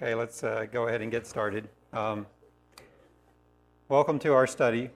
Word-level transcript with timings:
Okay, 0.00 0.14
let's 0.14 0.44
uh, 0.44 0.64
go 0.70 0.86
ahead 0.86 1.02
and 1.02 1.10
get 1.10 1.26
started. 1.26 1.68
Um, 1.92 2.24
welcome 3.88 4.20
to 4.20 4.32
our 4.32 4.46
study 4.46 4.90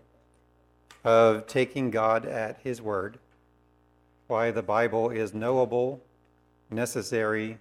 of 1.03 1.49
taking 1.49 1.91
God 1.91 2.25
at 2.25 2.61
His 2.63 2.81
Word, 2.81 3.19
why 4.29 4.53
the 4.53 4.63
Bible 4.63 5.11
is 5.11 5.35
knowable, 5.35 6.01
necessary, 6.71 7.59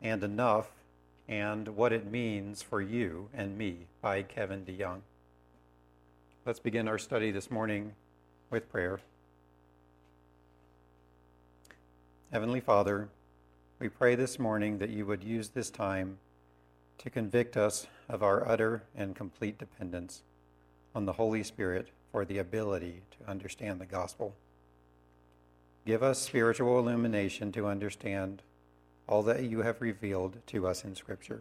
and 0.00 0.24
enough, 0.24 0.72
and 1.28 1.68
what 1.68 1.92
it 1.92 2.10
means 2.10 2.62
for 2.62 2.80
you 2.80 3.28
and 3.32 3.56
me 3.56 3.86
by 4.00 4.24
Kevin 4.24 4.64
DeYoung. 4.64 5.02
Let's 6.44 6.58
begin 6.58 6.88
our 6.88 6.98
study 6.98 7.30
this 7.30 7.48
morning 7.48 7.92
with 8.50 8.68
prayer. 8.68 8.98
Heavenly 12.32 12.58
Father, 12.58 13.08
we 13.78 13.88
pray 13.88 14.16
this 14.16 14.40
morning 14.40 14.78
that 14.78 14.90
you 14.90 15.06
would 15.06 15.22
use 15.22 15.50
this 15.50 15.70
time 15.70 16.18
to 17.02 17.10
convict 17.10 17.56
us 17.56 17.86
of 18.08 18.22
our 18.22 18.48
utter 18.48 18.84
and 18.94 19.16
complete 19.16 19.58
dependence 19.58 20.22
on 20.94 21.04
the 21.04 21.14
Holy 21.14 21.42
Spirit 21.42 21.88
for 22.12 22.24
the 22.24 22.38
ability 22.38 23.02
to 23.18 23.30
understand 23.30 23.80
the 23.80 23.86
gospel. 23.86 24.34
Give 25.84 26.02
us 26.02 26.20
spiritual 26.20 26.78
illumination 26.78 27.50
to 27.52 27.66
understand 27.66 28.42
all 29.08 29.24
that 29.24 29.42
you 29.42 29.62
have 29.62 29.80
revealed 29.80 30.38
to 30.46 30.66
us 30.66 30.84
in 30.84 30.94
Scripture. 30.94 31.40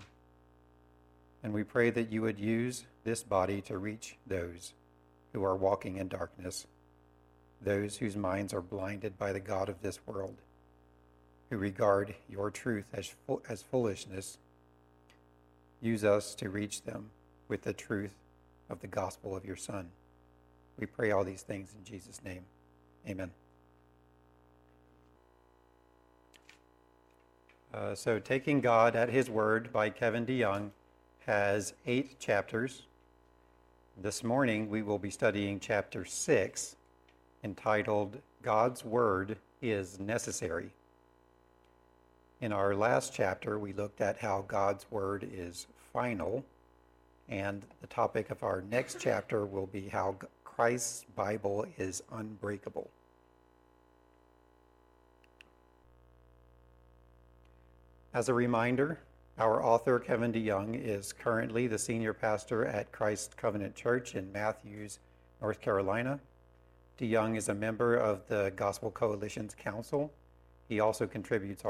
And 1.44 1.54
we 1.54 1.64
pray 1.64 1.92
that 1.92 2.12
you 2.12 2.24
would 2.24 2.40
use 2.40 2.86
this 3.04 3.22
body 3.22 3.62
to 3.62 3.78
reach 3.78 4.16
those 4.26 4.74
who 5.34 5.44
are 5.44 5.56
walking 5.56 5.98
in 5.98 6.08
darkness, 6.08 6.66
those 7.62 7.98
whose 7.98 8.16
minds 8.16 8.54
are 8.54 8.62
blinded 8.62 9.18
by 9.18 9.32
the 9.32 9.40
God 9.40 9.70
of 9.70 9.82
this 9.82 10.00
world, 10.08 10.38
who 11.50 11.58
regard 11.58 12.16
your 12.28 12.50
truth 12.50 12.86
as, 12.94 13.14
as 13.48 13.62
foolishness 13.62 14.40
Use 15.82 16.04
us 16.04 16.36
to 16.36 16.50
reach 16.50 16.84
them 16.84 17.10
with 17.48 17.64
the 17.64 17.74
truth 17.74 18.16
of 18.70 18.80
the 18.82 18.88
gospel 18.88 19.36
of 19.36 19.44
your 19.44 19.56
Son. 19.56 19.90
We 20.80 20.86
pray 20.86 21.12
all 21.12 21.24
these 21.24 21.42
things 21.42 21.74
in 21.78 21.84
Jesus' 21.84 22.22
name. 22.24 22.44
Amen. 23.08 23.32
Uh, 27.74 27.96
so, 27.96 28.20
Taking 28.20 28.62
God 28.62 28.96
at 28.96 29.10
His 29.10 29.30
Word 29.30 29.72
by 29.72 29.90
Kevin 29.90 30.26
DeYoung 30.26 30.72
has 31.26 31.74
eight 31.88 32.20
chapters. 32.20 32.84
This 34.02 34.24
morning 34.24 34.70
we 34.70 34.82
will 34.82 35.00
be 35.00 35.10
studying 35.10 35.60
chapter 35.60 36.06
six, 36.06 36.76
entitled 37.44 38.18
God's 38.42 38.84
Word 38.84 39.38
is 39.62 40.00
Necessary. 40.00 40.72
In 42.42 42.52
our 42.52 42.74
last 42.74 43.14
chapter, 43.14 43.60
we 43.60 43.72
looked 43.72 44.02
at 44.02 44.18
how 44.18 44.44
God's 44.48 44.88
Word 44.90 45.30
is 45.32 45.68
final, 45.94 46.44
and 47.30 47.62
the 47.82 47.88
topic 47.88 48.32
of 48.32 48.42
our 48.42 48.64
next 48.64 48.98
chapter 49.00 49.46
will 49.46 49.68
be 49.68 49.88
how 49.90 50.16
Christ's 50.44 51.06
Bible 51.16 51.68
is 51.78 52.02
unbreakable. 52.12 52.90
As 58.12 58.28
a 58.28 58.34
reminder, 58.34 59.00
our 59.38 59.64
author, 59.64 60.00
Kevin 60.00 60.34
DeYoung, 60.34 60.84
is 60.84 61.14
currently 61.14 61.68
the 61.68 61.78
senior 61.78 62.16
pastor 62.16 62.66
at 62.66 62.92
Christ 62.92 63.38
Covenant 63.38 63.76
Church 63.76 64.16
in 64.16 64.32
Matthews, 64.32 64.98
North 65.44 65.62
Carolina. 65.62 66.20
DeYoung 67.00 67.38
is 67.38 67.50
a 67.50 67.54
member 67.54 67.96
of 67.96 68.28
the 68.28 68.52
Gospel 68.56 68.90
Coalition's 68.90 69.54
Council 69.54 70.12
he 70.72 70.80
also 70.80 71.06
contributes 71.06 71.66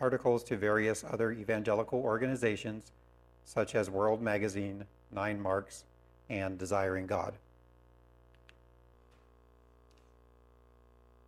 articles 0.00 0.42
to 0.44 0.56
various 0.56 1.04
other 1.04 1.32
evangelical 1.32 2.00
organizations, 2.00 2.92
such 3.44 3.74
as 3.74 3.90
World 3.90 4.20
Magazine, 4.20 4.84
Nine 5.12 5.40
Marks, 5.40 5.84
and 6.28 6.58
Desiring 6.58 7.06
God. 7.06 7.34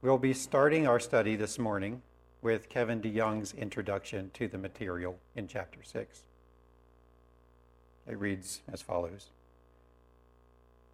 We'll 0.02 0.18
be 0.18 0.34
starting 0.34 0.86
our 0.86 1.00
study 1.00 1.36
this 1.36 1.58
morning 1.58 2.02
with 2.42 2.68
Kevin 2.68 3.00
DeYoung's 3.00 3.52
introduction 3.54 4.30
to 4.34 4.46
the 4.46 4.58
material 4.58 5.18
in 5.34 5.48
chapter 5.48 5.80
6. 5.82 6.22
It 8.08 8.18
reads 8.18 8.60
as 8.72 8.82
follows 8.82 9.30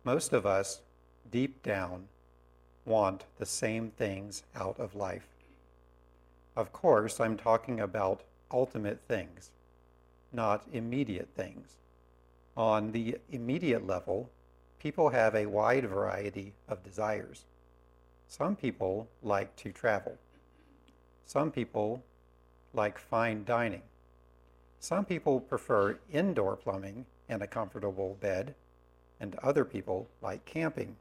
Most 0.04 0.32
of 0.32 0.46
us, 0.46 0.80
deep 1.30 1.62
down, 1.62 2.08
want 2.84 3.24
the 3.38 3.46
same 3.46 3.90
things 3.90 4.44
out 4.56 4.78
of 4.80 4.94
life. 4.94 5.31
Of 6.54 6.72
course, 6.72 7.18
I'm 7.18 7.36
talking 7.36 7.80
about 7.80 8.24
ultimate 8.50 9.00
things, 9.08 9.50
not 10.32 10.66
immediate 10.72 11.30
things. 11.34 11.78
On 12.56 12.92
the 12.92 13.16
immediate 13.30 13.86
level, 13.86 14.30
people 14.78 15.08
have 15.08 15.34
a 15.34 15.46
wide 15.46 15.88
variety 15.88 16.52
of 16.68 16.82
desires. 16.82 17.46
Some 18.28 18.54
people 18.54 19.08
like 19.22 19.56
to 19.56 19.72
travel. 19.72 20.18
Some 21.24 21.50
people 21.50 22.02
like 22.74 22.98
fine 22.98 23.44
dining. 23.44 23.82
Some 24.78 25.06
people 25.06 25.40
prefer 25.40 25.98
indoor 26.10 26.56
plumbing 26.56 27.06
and 27.28 27.40
a 27.40 27.46
comfortable 27.46 28.18
bed, 28.20 28.54
and 29.20 29.36
other 29.36 29.64
people 29.64 30.08
like 30.20 30.44
camping 30.44 30.96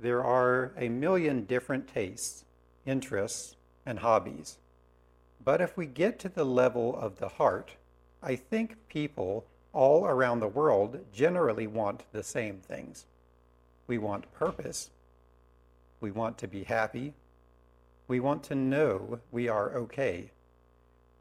there 0.00 0.24
are 0.24 0.72
a 0.78 0.88
million 0.88 1.44
different 1.44 1.86
tastes, 1.86 2.44
interests, 2.86 3.56
and 3.84 3.98
hobbies. 3.98 4.58
But 5.44 5.60
if 5.60 5.76
we 5.76 5.86
get 5.86 6.18
to 6.20 6.28
the 6.28 6.44
level 6.44 6.96
of 6.96 7.18
the 7.18 7.28
heart, 7.28 7.72
I 8.22 8.36
think 8.36 8.76
people 8.88 9.46
all 9.72 10.06
around 10.06 10.40
the 10.40 10.48
world 10.48 11.00
generally 11.12 11.66
want 11.66 12.04
the 12.12 12.22
same 12.22 12.58
things. 12.58 13.06
We 13.86 13.98
want 13.98 14.32
purpose. 14.32 14.90
We 16.00 16.10
want 16.10 16.38
to 16.38 16.48
be 16.48 16.64
happy. 16.64 17.14
We 18.08 18.20
want 18.20 18.42
to 18.44 18.54
know 18.54 19.20
we 19.30 19.48
are 19.48 19.74
okay. 19.74 20.30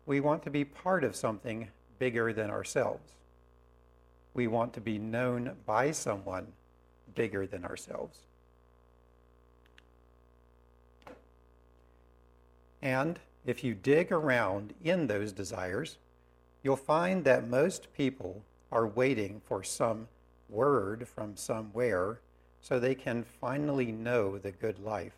We 0.05 0.19
want 0.19 0.43
to 0.43 0.49
be 0.49 0.65
part 0.65 1.03
of 1.03 1.15
something 1.15 1.67
bigger 1.99 2.33
than 2.33 2.49
ourselves. 2.49 3.11
We 4.33 4.47
want 4.47 4.73
to 4.73 4.81
be 4.81 4.97
known 4.97 5.55
by 5.65 5.91
someone 5.91 6.47
bigger 7.13 7.45
than 7.45 7.65
ourselves. 7.65 8.19
And 12.81 13.19
if 13.45 13.63
you 13.63 13.73
dig 13.73 14.11
around 14.11 14.73
in 14.83 15.07
those 15.07 15.31
desires, 15.31 15.97
you'll 16.63 16.75
find 16.75 17.23
that 17.25 17.47
most 17.47 17.93
people 17.93 18.43
are 18.71 18.87
waiting 18.87 19.41
for 19.45 19.63
some 19.63 20.07
word 20.49 21.07
from 21.07 21.35
somewhere 21.35 22.19
so 22.61 22.79
they 22.79 22.95
can 22.95 23.23
finally 23.23 23.91
know 23.91 24.37
the 24.37 24.51
good 24.51 24.79
life. 24.79 25.17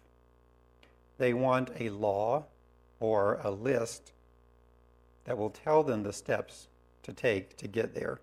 They 1.17 1.33
want 1.33 1.71
a 1.79 1.89
law 1.89 2.45
or 2.99 3.39
a 3.43 3.51
list 3.51 4.13
that 5.25 5.37
will 5.37 5.49
tell 5.49 5.83
them 5.83 6.03
the 6.03 6.13
steps 6.13 6.67
to 7.03 7.13
take 7.13 7.57
to 7.57 7.67
get 7.67 7.93
there. 7.93 8.19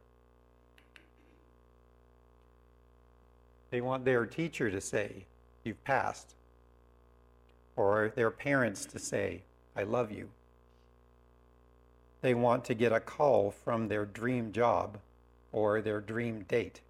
They 3.71 3.81
want 3.81 4.05
their 4.05 4.25
teacher 4.27 4.71
to 4.71 4.81
say, 4.81 5.27
You've 5.65 5.83
passed 5.85 6.35
or 7.79 8.13
their 8.17 8.31
parents 8.31 8.85
to 8.85 8.99
say, 8.99 9.43
I 9.77 9.85
love 9.85 10.11
you. 10.11 10.29
They 12.21 12.35
want 12.35 12.65
to 12.65 12.75
get 12.75 12.93
a 12.93 12.99
call 12.99 13.53
from 13.53 13.87
their 13.87 14.05
dream 14.05 14.51
job 14.51 14.99
or 15.53 15.81
their 15.81 16.01
dream 16.01 16.45
date. 16.49 16.81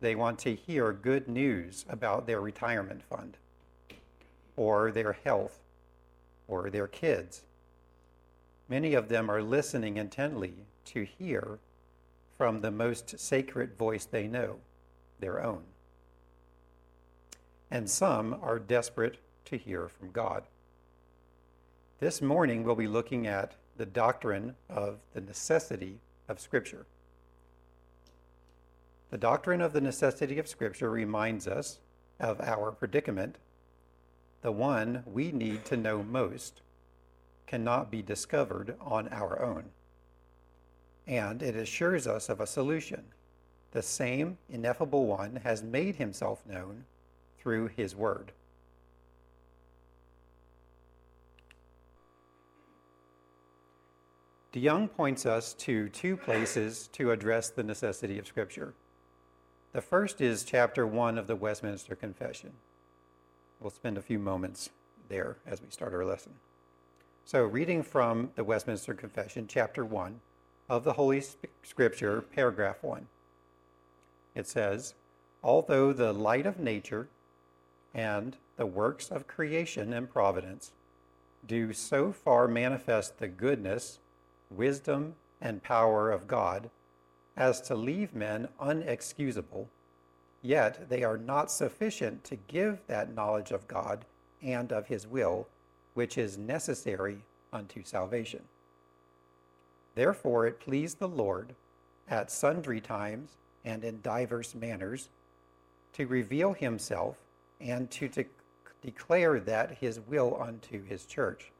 They 0.00 0.14
want 0.14 0.38
to 0.40 0.54
hear 0.54 0.92
good 0.92 1.28
news 1.28 1.84
about 1.88 2.26
their 2.26 2.40
retirement 2.40 3.02
fund 3.02 3.36
or 4.56 4.90
their 4.90 5.12
health 5.12 5.58
or 6.48 6.70
their 6.70 6.86
kids. 6.86 7.42
Many 8.70 8.94
of 8.94 9.08
them 9.10 9.30
are 9.30 9.42
listening 9.42 9.98
intently 9.98 10.54
to 10.86 11.04
hear 11.04 11.58
from 12.38 12.60
the 12.60 12.70
most 12.70 13.20
sacred 13.20 13.76
voice 13.76 14.06
they 14.06 14.26
know, 14.26 14.56
their 15.20 15.42
own. 15.42 15.62
And 17.70 17.90
some 17.90 18.38
are 18.42 18.58
desperate 18.58 19.18
to 19.46 19.56
hear 19.56 19.88
from 19.88 20.10
God. 20.10 20.44
This 21.98 22.20
morning, 22.20 22.62
we'll 22.62 22.74
be 22.74 22.86
looking 22.86 23.26
at 23.26 23.54
the 23.76 23.86
doctrine 23.86 24.54
of 24.68 24.98
the 25.14 25.20
necessity 25.20 26.00
of 26.28 26.40
Scripture. 26.40 26.86
The 29.10 29.18
doctrine 29.18 29.60
of 29.60 29.72
the 29.72 29.80
necessity 29.80 30.38
of 30.38 30.48
Scripture 30.48 30.90
reminds 30.90 31.46
us 31.46 31.78
of 32.20 32.40
our 32.40 32.72
predicament. 32.72 33.36
The 34.42 34.52
one 34.52 35.02
we 35.06 35.32
need 35.32 35.64
to 35.66 35.76
know 35.76 36.02
most 36.02 36.60
cannot 37.46 37.90
be 37.90 38.02
discovered 38.02 38.74
on 38.80 39.08
our 39.08 39.40
own. 39.40 39.64
And 41.06 41.42
it 41.42 41.54
assures 41.54 42.06
us 42.06 42.28
of 42.28 42.40
a 42.40 42.46
solution. 42.46 43.04
The 43.70 43.82
same 43.82 44.38
ineffable 44.50 45.06
one 45.06 45.40
has 45.44 45.62
made 45.62 45.96
himself 45.96 46.44
known 46.46 46.84
through 47.38 47.68
his 47.68 47.94
word. 47.94 48.32
DeYoung 54.56 54.90
points 54.90 55.26
us 55.26 55.52
to 55.52 55.90
two 55.90 56.16
places 56.16 56.88
to 56.94 57.10
address 57.10 57.50
the 57.50 57.62
necessity 57.62 58.18
of 58.18 58.26
Scripture. 58.26 58.72
The 59.74 59.82
first 59.82 60.22
is 60.22 60.44
chapter 60.44 60.86
1 60.86 61.18
of 61.18 61.26
the 61.26 61.36
Westminster 61.36 61.94
Confession. 61.94 62.52
We'll 63.60 63.68
spend 63.68 63.98
a 63.98 64.02
few 64.02 64.18
moments 64.18 64.70
there 65.10 65.36
as 65.46 65.60
we 65.60 65.68
start 65.68 65.92
our 65.92 66.06
lesson. 66.06 66.32
So, 67.26 67.44
reading 67.44 67.82
from 67.82 68.30
the 68.34 68.44
Westminster 68.44 68.94
Confession, 68.94 69.46
chapter 69.46 69.84
1 69.84 70.20
of 70.70 70.84
the 70.84 70.94
Holy 70.94 71.22
Scripture, 71.62 72.22
paragraph 72.22 72.82
1, 72.82 73.08
it 74.34 74.46
says, 74.46 74.94
Although 75.42 75.92
the 75.92 76.14
light 76.14 76.46
of 76.46 76.58
nature 76.58 77.08
and 77.92 78.38
the 78.56 78.64
works 78.64 79.10
of 79.10 79.26
creation 79.26 79.92
and 79.92 80.10
providence 80.10 80.72
do 81.46 81.74
so 81.74 82.10
far 82.10 82.48
manifest 82.48 83.18
the 83.18 83.28
goodness, 83.28 83.98
wisdom, 84.50 85.14
and 85.40 85.62
power 85.62 86.10
of 86.10 86.26
God 86.26 86.70
as 87.36 87.60
to 87.62 87.74
leave 87.74 88.14
men 88.14 88.48
unexcusable, 88.60 89.66
yet 90.42 90.88
they 90.88 91.02
are 91.02 91.18
not 91.18 91.50
sufficient 91.50 92.24
to 92.24 92.36
give 92.36 92.78
that 92.86 93.14
knowledge 93.14 93.50
of 93.50 93.68
God 93.68 94.04
and 94.42 94.72
of 94.72 94.86
his 94.86 95.06
will, 95.06 95.46
which 95.94 96.16
is 96.16 96.38
necessary 96.38 97.18
unto 97.52 97.82
salvation. 97.82 98.42
Therefore 99.94 100.46
it 100.46 100.60
pleased 100.60 100.98
the 100.98 101.08
Lord 101.08 101.54
at 102.08 102.30
sundry 102.30 102.80
times 102.80 103.36
and 103.64 103.84
in 103.84 104.00
divers 104.02 104.54
manners 104.54 105.08
to 105.94 106.06
reveal 106.06 106.52
himself 106.52 107.16
and 107.60 107.90
to 107.90 108.08
de- 108.08 108.26
declare 108.82 109.40
that 109.40 109.78
his 109.78 110.00
will 110.00 110.40
unto 110.40 110.84
his 110.84 111.06
church. 111.06 111.50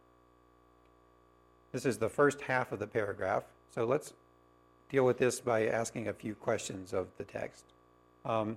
This 1.77 1.85
is 1.85 1.99
the 1.99 2.09
first 2.09 2.41
half 2.41 2.73
of 2.73 2.79
the 2.79 2.87
paragraph. 2.87 3.43
So 3.69 3.85
let's 3.85 4.15
deal 4.89 5.05
with 5.05 5.19
this 5.19 5.41
by 5.41 5.67
asking 5.67 6.09
a 6.09 6.13
few 6.15 6.35
questions 6.35 6.95
of 6.95 7.07
the 7.19 7.25
text. 7.25 7.67
Um, 8.25 8.57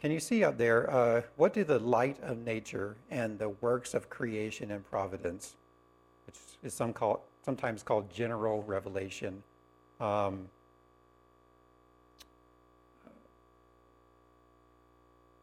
can 0.00 0.10
you 0.10 0.18
see 0.18 0.42
up 0.42 0.58
there, 0.58 0.90
uh, 0.90 1.22
what 1.36 1.54
do 1.54 1.62
the 1.62 1.78
light 1.78 2.16
of 2.24 2.38
nature 2.38 2.96
and 3.12 3.38
the 3.38 3.50
works 3.50 3.94
of 3.94 4.10
creation 4.10 4.72
and 4.72 4.84
providence, 4.90 5.54
which 6.26 6.34
is 6.64 6.74
some 6.74 6.92
call, 6.92 7.22
sometimes 7.44 7.84
called 7.84 8.12
general 8.12 8.64
revelation, 8.64 9.40
um, 10.00 10.48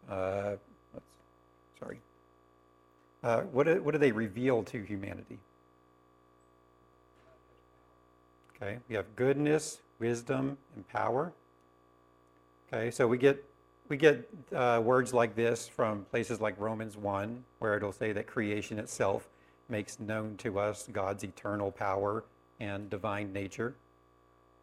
uh, 0.10 0.56
sorry, 1.80 2.00
uh, 3.24 3.44
what, 3.54 3.68
do, 3.68 3.82
what 3.82 3.94
do 3.94 3.98
they 4.00 4.12
reveal 4.12 4.64
to 4.64 4.84
humanity? 4.84 5.40
Okay, 8.64 8.78
we 8.88 8.96
have 8.96 9.14
goodness, 9.18 9.80
wisdom, 10.00 10.58
and 10.74 10.88
power. 10.88 11.34
Okay, 12.72 12.92
so 12.92 13.06
we 13.06 13.18
get 13.18 13.44
we 13.90 13.98
get 13.98 14.30
uh, 14.56 14.82
words 14.82 15.14
like 15.14 15.36
this 15.36 15.68
from 15.68 16.06
places 16.06 16.40
like 16.40 16.58
Romans 16.58 16.96
1, 16.96 17.44
where 17.60 17.76
it'll 17.76 17.92
say 17.92 18.14
that 18.14 18.26
creation 18.26 18.80
itself 18.80 19.28
makes 19.68 20.00
known 20.00 20.38
to 20.38 20.60
us 20.60 20.88
God's 20.94 21.26
eternal 21.26 21.72
power 21.72 22.24
and 22.62 22.90
divine 22.90 23.34
nature. 23.34 23.76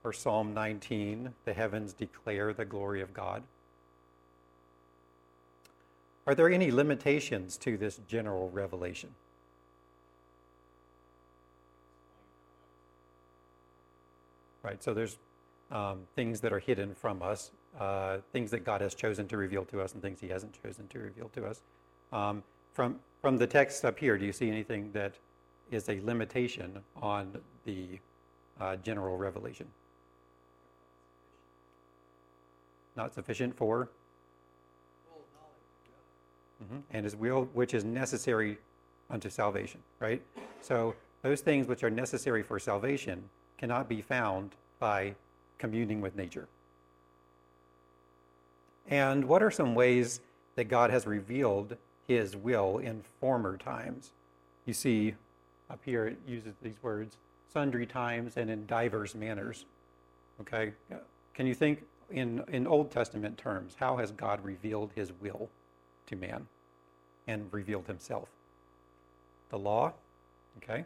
Or 0.03 0.15
Psalm 0.15 0.55
19, 0.55 1.35
the 1.45 1.53
heavens 1.53 1.93
declare 1.93 2.55
the 2.55 2.65
glory 2.65 3.03
of 3.03 3.13
God. 3.13 3.43
Are 6.27 6.35
there 6.35 6.49
any 6.49 6.71
limitations 6.71 7.59
to 7.59 7.77
this 7.77 8.01
general 8.09 8.49
revelation? 8.51 9.11
Right, 14.71 14.81
so 14.85 14.95
there's 14.95 15.19
um, 15.73 16.03
things 16.15 16.41
that 16.43 16.53
are 16.53 16.61
hidden 16.61 16.95
from 16.95 17.23
us, 17.23 17.51
uh, 17.81 18.19
things 18.33 18.53
that 18.53 18.65
God 18.65 18.81
has 18.81 18.95
chosen 18.95 19.27
to 19.27 19.37
reveal 19.37 19.65
to 19.65 19.81
us, 19.81 19.95
and 19.95 20.01
things 20.01 20.21
He 20.21 20.29
hasn't 20.29 20.57
chosen 20.63 20.87
to 20.87 21.01
reveal 21.01 21.29
to 21.31 21.45
us. 21.45 21.61
Um, 22.13 22.45
from 22.73 23.01
from 23.21 23.37
the 23.37 23.49
text 23.49 23.85
up 23.85 23.99
here, 23.99 24.17
do 24.17 24.25
you 24.25 24.33
see 24.33 24.49
anything 24.49 24.93
that 24.93 25.15
is 25.73 25.89
a 25.89 25.99
limitation 26.03 26.79
on 27.03 27.37
the 27.65 27.99
uh, 28.61 28.77
general 28.77 29.17
revelation? 29.17 29.67
Not 32.95 33.13
sufficient 33.13 33.57
for 33.57 33.89
mm-hmm. 36.63 36.79
and 36.93 37.03
His 37.03 37.17
will, 37.17 37.49
which 37.55 37.75
is 37.75 37.83
necessary 37.85 38.57
unto 39.11 39.31
salvation. 39.31 39.81
Right. 39.99 40.23
So 40.63 40.95
those 41.23 41.41
things 41.41 41.67
which 41.67 41.83
are 41.83 41.91
necessary 41.91 42.45
for 42.45 42.61
salvation 42.61 43.29
cannot 43.61 43.89
be 43.89 44.01
found 44.01 44.51
by 44.79 45.15
communing 45.59 46.01
with 46.01 46.17
nature. 46.17 46.49
And 48.89 49.27
what 49.27 49.43
are 49.43 49.51
some 49.51 49.75
ways 49.75 50.21
that 50.57 50.65
God 50.65 50.91
has 50.91 51.07
revealed 51.07 51.77
his 52.09 52.35
will 52.35 52.79
in 52.79 53.03
former 53.21 53.59
times? 53.59 54.13
You 54.65 54.73
see 54.73 55.15
up 55.69 55.79
here 55.85 56.07
it 56.07 56.19
uses 56.27 56.55
these 56.63 56.83
words 56.83 57.19
sundry 57.53 57.85
times 57.85 58.37
and 58.37 58.49
in 58.51 58.67
divers 58.67 59.15
manners. 59.15 59.67
Okay? 60.41 60.73
Can 61.35 61.47
you 61.47 61.55
think 61.55 61.83
in, 62.11 62.43
in 62.49 62.67
Old 62.67 62.91
Testament 62.91 63.37
terms, 63.37 63.77
how 63.79 63.99
has 63.99 64.11
God 64.11 64.43
revealed 64.43 64.91
his 64.95 65.13
will 65.21 65.51
to 66.07 66.17
man 66.17 66.47
and 67.27 67.53
revealed 67.53 67.87
himself? 67.87 68.29
The 69.51 69.59
law, 69.59 69.93
okay? 70.59 70.85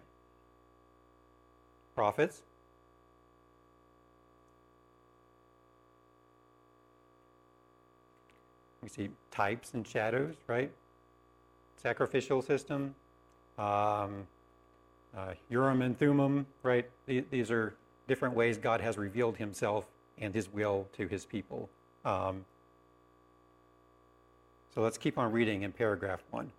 Prophets, 1.94 2.42
We 8.84 8.90
see 8.90 9.08
types 9.30 9.72
and 9.72 9.86
shadows, 9.86 10.34
right? 10.46 10.70
Sacrificial 11.76 12.42
system, 12.42 12.94
um, 13.58 14.26
uh, 15.16 15.32
Urim 15.48 15.80
and 15.80 15.98
Thummim, 15.98 16.44
right? 16.62 16.84
These 17.06 17.50
are 17.50 17.74
different 18.06 18.34
ways 18.34 18.58
God 18.58 18.82
has 18.82 18.98
revealed 18.98 19.38
himself 19.38 19.86
and 20.18 20.34
his 20.34 20.52
will 20.52 20.86
to 20.98 21.08
his 21.08 21.24
people. 21.24 21.70
Um, 22.04 22.44
so 24.74 24.82
let's 24.82 24.98
keep 24.98 25.16
on 25.16 25.32
reading 25.32 25.62
in 25.62 25.72
paragraph 25.72 26.22
one. 26.30 26.52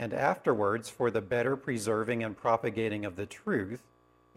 And 0.00 0.12
afterwards, 0.12 0.88
for 0.88 1.08
the 1.12 1.20
better 1.20 1.56
preserving 1.56 2.24
and 2.24 2.36
propagating 2.36 3.04
of 3.04 3.14
the 3.14 3.26
truth, 3.26 3.82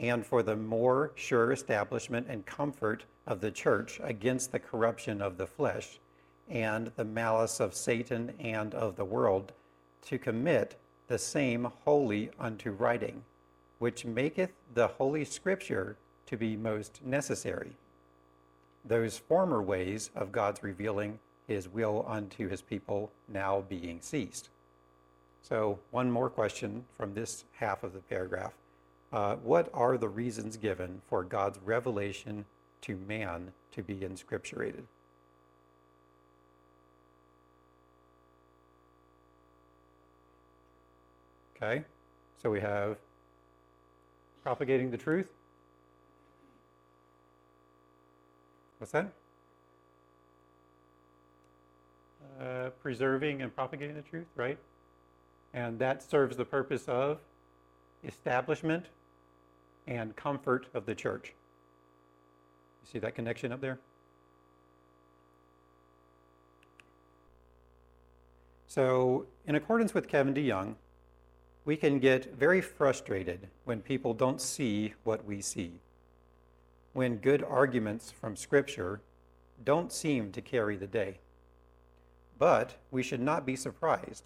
and 0.02 0.26
for 0.26 0.42
the 0.42 0.56
more 0.56 1.12
sure 1.14 1.52
establishment 1.52 2.26
and 2.28 2.46
comfort 2.46 3.06
of 3.28 3.40
the 3.40 3.52
church 3.52 4.02
against 4.04 4.52
the 4.52 4.60
corruption 4.60 5.22
of 5.22 5.38
the 5.38 5.46
flesh 5.46 6.00
and 6.50 6.92
the 6.98 7.06
malice 7.06 7.60
of 7.60 7.76
Satan 7.76 8.34
and 8.40 8.74
of 8.74 8.96
the 8.96 9.06
world, 9.06 9.54
to 10.02 10.18
commit 10.18 10.76
the 11.08 11.20
same 11.20 11.66
wholly 11.86 12.32
unto 12.40 12.72
writing, 12.72 13.24
which 13.78 14.04
maketh 14.04 14.52
the 14.74 14.88
Holy 14.88 15.24
Scripture 15.24 15.96
to 16.26 16.36
be 16.36 16.58
most 16.58 17.00
necessary. 17.06 17.78
Those 18.84 19.20
former 19.20 19.62
ways 19.62 20.10
of 20.16 20.32
God's 20.32 20.64
revealing 20.64 21.20
his 21.48 21.70
will 21.70 22.04
unto 22.08 22.50
his 22.50 22.62
people 22.62 23.12
now 23.28 23.64
being 23.70 24.02
ceased. 24.02 24.50
So, 25.44 25.80
one 25.92 26.10
more 26.10 26.30
question 26.30 26.86
from 26.98 27.14
this 27.14 27.46
half 27.54 27.84
of 27.84 27.94
the 27.94 28.00
paragraph. 28.00 28.54
Uh, 29.14 29.36
what 29.38 29.70
are 29.74 29.98
the 29.98 30.08
reasons 30.08 30.56
given 30.56 31.02
for 31.08 31.24
God's 31.24 31.60
revelation 31.64 32.46
to 32.82 32.96
man 32.96 33.52
to 33.74 33.84
be 33.84 33.96
inscripturated? 33.96 34.84
Okay, 41.58 41.84
so 42.42 42.50
we 42.50 42.60
have 42.62 42.98
propagating 44.44 44.90
the 44.90 44.98
truth. 44.98 45.30
What's 48.80 48.94
that? 48.94 49.12
Uh, 52.40 52.70
preserving 52.82 53.44
and 53.44 53.56
propagating 53.56 53.96
the 53.96 54.02
truth, 54.02 54.26
right? 54.36 54.58
And 55.54 55.78
that 55.78 56.02
serves 56.02 56.38
the 56.38 56.46
purpose 56.46 56.86
of 56.88 57.20
establishment 58.04 58.88
and 59.98 60.16
comfort 60.16 60.68
of 60.74 60.86
the 60.86 60.96
church. 60.96 61.34
You 62.82 62.92
see 62.92 63.00
that 63.00 63.16
connection 63.16 63.52
up 63.52 63.62
there? 63.62 63.80
So, 68.68 69.26
in 69.46 69.56
accordance 69.56 69.94
with 69.94 70.08
Kevin 70.08 70.34
DeYoung, 70.34 70.76
we 71.66 71.76
can 71.76 72.00
get 72.00 72.34
very 72.36 72.62
frustrated 72.62 73.50
when 73.66 73.82
people 73.82 74.14
don't 74.14 74.40
see 74.40 74.94
what 75.04 75.26
we 75.26 75.42
see, 75.42 75.74
when 76.94 77.18
good 77.18 77.44
arguments 77.44 78.12
from 78.12 78.36
Scripture 78.36 79.02
don't 79.64 79.92
seem 79.92 80.32
to 80.32 80.42
carry 80.42 80.78
the 80.78 80.88
day. 80.88 81.20
But 82.40 82.76
we 82.90 83.04
should 83.04 83.20
not 83.20 83.46
be 83.46 83.56
surprised. 83.56 84.24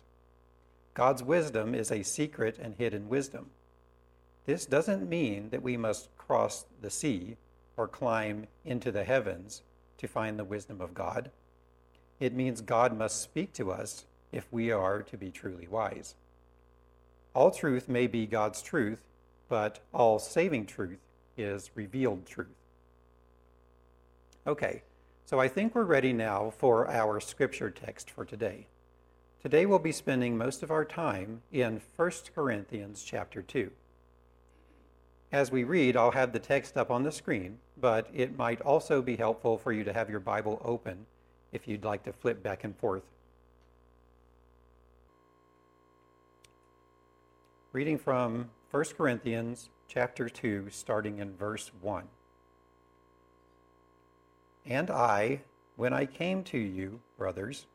God's 0.93 1.23
wisdom 1.23 1.73
is 1.75 1.91
a 1.91 2.03
secret 2.03 2.57
and 2.61 2.75
hidden 2.75 3.09
wisdom. 3.09 3.49
This 4.45 4.65
doesn't 4.65 5.09
mean 5.09 5.49
that 5.49 5.63
we 5.63 5.75
must 5.75 6.15
cross 6.17 6.65
the 6.81 6.89
sea 6.91 7.37
or 7.77 7.87
climb 7.87 8.47
into 8.63 8.91
the 8.91 9.03
heavens 9.03 9.63
to 9.97 10.07
find 10.07 10.37
the 10.37 10.43
wisdom 10.43 10.81
of 10.81 10.93
God. 10.93 11.31
It 12.19 12.33
means 12.33 12.61
God 12.61 12.97
must 12.97 13.21
speak 13.21 13.53
to 13.53 13.71
us 13.71 14.05
if 14.31 14.45
we 14.51 14.71
are 14.71 15.01
to 15.01 15.17
be 15.17 15.31
truly 15.31 15.67
wise. 15.67 16.15
All 17.33 17.51
truth 17.51 17.89
may 17.89 18.07
be 18.07 18.25
God's 18.25 18.61
truth, 18.61 19.01
but 19.49 19.79
all 19.93 20.19
saving 20.19 20.67
truth 20.67 20.99
is 21.37 21.71
revealed 21.75 22.25
truth. 22.25 22.47
Okay, 24.47 24.83
so 25.25 25.39
I 25.39 25.47
think 25.47 25.73
we're 25.73 25.83
ready 25.83 26.13
now 26.13 26.53
for 26.55 26.89
our 26.89 27.19
scripture 27.19 27.71
text 27.71 28.11
for 28.11 28.25
today. 28.25 28.67
Today 29.41 29.65
we'll 29.65 29.79
be 29.79 29.91
spending 29.91 30.37
most 30.37 30.63
of 30.63 30.71
our 30.71 30.85
time 30.85 31.41
in 31.51 31.81
1 31.95 32.11
Corinthians 32.33 33.03
chapter 33.03 33.41
2. 33.41 33.71
As 35.35 35.51
we 35.51 35.65
read, 35.65 35.97
I'll 35.97 36.11
have 36.11 36.31
the 36.31 36.39
text 36.39 36.77
up 36.77 36.89
on 36.89 37.03
the 37.03 37.11
screen, 37.11 37.57
but 37.75 38.07
it 38.13 38.37
might 38.37 38.61
also 38.61 39.01
be 39.01 39.17
helpful 39.17 39.57
for 39.57 39.73
you 39.73 39.83
to 39.83 39.91
have 39.91 40.09
your 40.09 40.21
Bible 40.21 40.61
open 40.63 41.07
if 41.51 41.67
you'd 41.67 41.83
like 41.83 42.03
to 42.03 42.13
flip 42.13 42.41
back 42.41 42.63
and 42.63 42.73
forth. 42.77 43.03
Reading 47.73 47.97
from 47.97 48.49
1 48.71 48.85
Corinthians 48.95 49.67
chapter 49.89 50.29
2, 50.29 50.69
starting 50.69 51.19
in 51.19 51.35
verse 51.35 51.69
1. 51.81 52.05
And 54.65 54.89
I, 54.89 55.41
when 55.75 55.91
I 55.91 56.05
came 56.05 56.45
to 56.45 56.57
you, 56.57 57.01
brothers, 57.17 57.65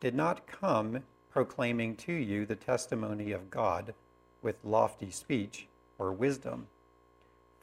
did 0.00 0.14
not 0.14 0.46
come 0.46 1.02
proclaiming 1.28 1.94
to 1.96 2.14
you 2.14 2.46
the 2.46 2.56
testimony 2.56 3.32
of 3.32 3.50
God 3.50 3.92
with 4.40 4.56
lofty 4.64 5.10
speech 5.10 5.66
or 5.98 6.10
wisdom 6.10 6.68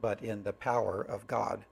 but 0.00 0.22
in 0.22 0.42
the 0.42 0.52
power 0.52 1.00
of 1.02 1.26
God. 1.26 1.64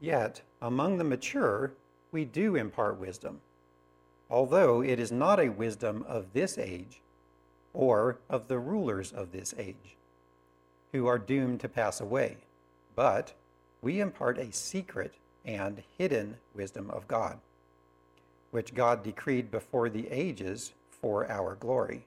Yet, 0.00 0.42
among 0.62 0.98
the 0.98 1.04
mature, 1.04 1.72
we 2.12 2.24
do 2.24 2.56
impart 2.56 2.98
wisdom, 2.98 3.40
although 4.30 4.82
it 4.82 4.98
is 4.98 5.12
not 5.12 5.38
a 5.38 5.48
wisdom 5.48 6.04
of 6.08 6.32
this 6.32 6.56
age 6.56 7.00
or 7.72 8.18
of 8.28 8.48
the 8.48 8.58
rulers 8.58 9.12
of 9.12 9.32
this 9.32 9.54
age, 9.58 9.96
who 10.92 11.06
are 11.06 11.18
doomed 11.18 11.60
to 11.60 11.68
pass 11.68 12.00
away, 12.00 12.38
but 12.96 13.34
we 13.82 14.00
impart 14.00 14.38
a 14.38 14.52
secret 14.52 15.14
and 15.44 15.82
hidden 15.96 16.36
wisdom 16.54 16.90
of 16.90 17.06
God, 17.06 17.38
which 18.50 18.74
God 18.74 19.02
decreed 19.02 19.50
before 19.50 19.88
the 19.88 20.08
ages 20.08 20.72
for 20.90 21.30
our 21.30 21.54
glory. 21.54 22.06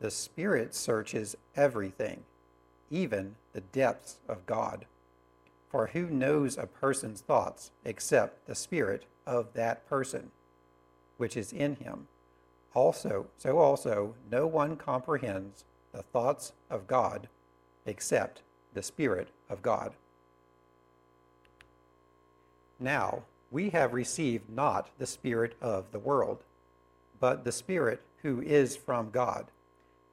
the 0.00 0.10
Spirit 0.10 0.74
searches 0.74 1.36
everything, 1.56 2.22
even 2.90 3.34
the 3.52 3.60
depths 3.60 4.16
of 4.28 4.46
God. 4.46 4.86
For 5.70 5.88
who 5.88 6.06
knows 6.06 6.56
a 6.56 6.66
person's 6.66 7.20
thoughts 7.20 7.70
except 7.84 8.46
the 8.46 8.54
Spirit 8.54 9.04
of 9.26 9.52
that 9.54 9.88
person, 9.88 10.30
which 11.16 11.36
is 11.36 11.52
in 11.52 11.76
him? 11.76 12.06
Also, 12.74 13.26
so 13.36 13.58
also, 13.58 14.14
no 14.30 14.46
one 14.46 14.76
comprehends 14.76 15.64
the 15.92 16.02
thoughts 16.02 16.52
of 16.70 16.86
God 16.86 17.28
except 17.86 18.42
the 18.74 18.82
Spirit 18.82 19.28
of 19.50 19.62
God. 19.62 19.92
Now, 22.78 23.22
we 23.50 23.70
have 23.70 23.92
received 23.94 24.48
not 24.48 24.90
the 24.98 25.06
Spirit 25.06 25.56
of 25.60 25.90
the 25.90 25.98
world, 25.98 26.44
but 27.18 27.44
the 27.44 27.52
Spirit 27.52 28.00
who 28.22 28.40
is 28.40 28.76
from 28.76 29.10
God 29.10 29.46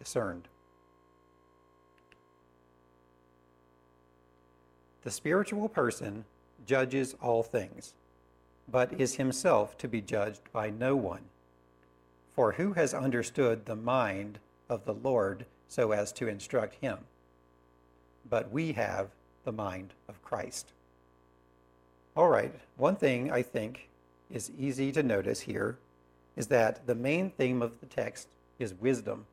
discerned. 0.00 0.48
The 5.04 5.10
spiritual 5.10 5.68
person 5.68 6.24
judges 6.66 7.14
all 7.22 7.42
things, 7.42 7.94
but 8.70 9.00
is 9.00 9.14
himself 9.16 9.78
to 9.78 9.88
be 9.88 10.00
judged 10.00 10.40
by 10.52 10.70
no 10.70 10.96
one. 10.96 11.22
For 12.34 12.52
who 12.52 12.72
has 12.72 12.94
understood 12.94 13.66
the 13.66 13.76
mind 13.76 14.38
of 14.68 14.84
the 14.84 14.94
Lord 14.94 15.46
so 15.68 15.92
as 15.92 16.12
to 16.12 16.28
instruct 16.28 16.74
him? 16.80 16.98
But 18.28 18.50
we 18.50 18.72
have 18.72 19.08
the 19.44 19.52
mind 19.52 19.92
of 20.08 20.22
Christ. 20.22 20.72
All 22.16 22.28
right, 22.28 22.54
one 22.76 22.96
thing 22.96 23.30
I 23.30 23.42
think 23.42 23.88
is 24.30 24.50
easy 24.58 24.92
to 24.92 25.02
notice 25.02 25.40
here 25.40 25.76
is 26.36 26.46
that 26.48 26.86
the 26.86 26.94
main 26.94 27.30
theme 27.30 27.62
of 27.62 27.80
the 27.80 27.86
text 27.86 28.28
is 28.58 28.74
wisdom 28.74 29.26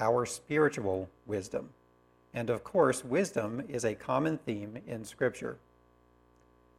our 0.00 0.26
spiritual 0.26 1.08
wisdom. 1.26 1.68
And 2.34 2.50
of 2.50 2.64
course, 2.64 3.04
wisdom 3.04 3.62
is 3.68 3.84
a 3.84 3.94
common 3.94 4.38
theme 4.38 4.78
in 4.86 5.04
Scripture. 5.04 5.58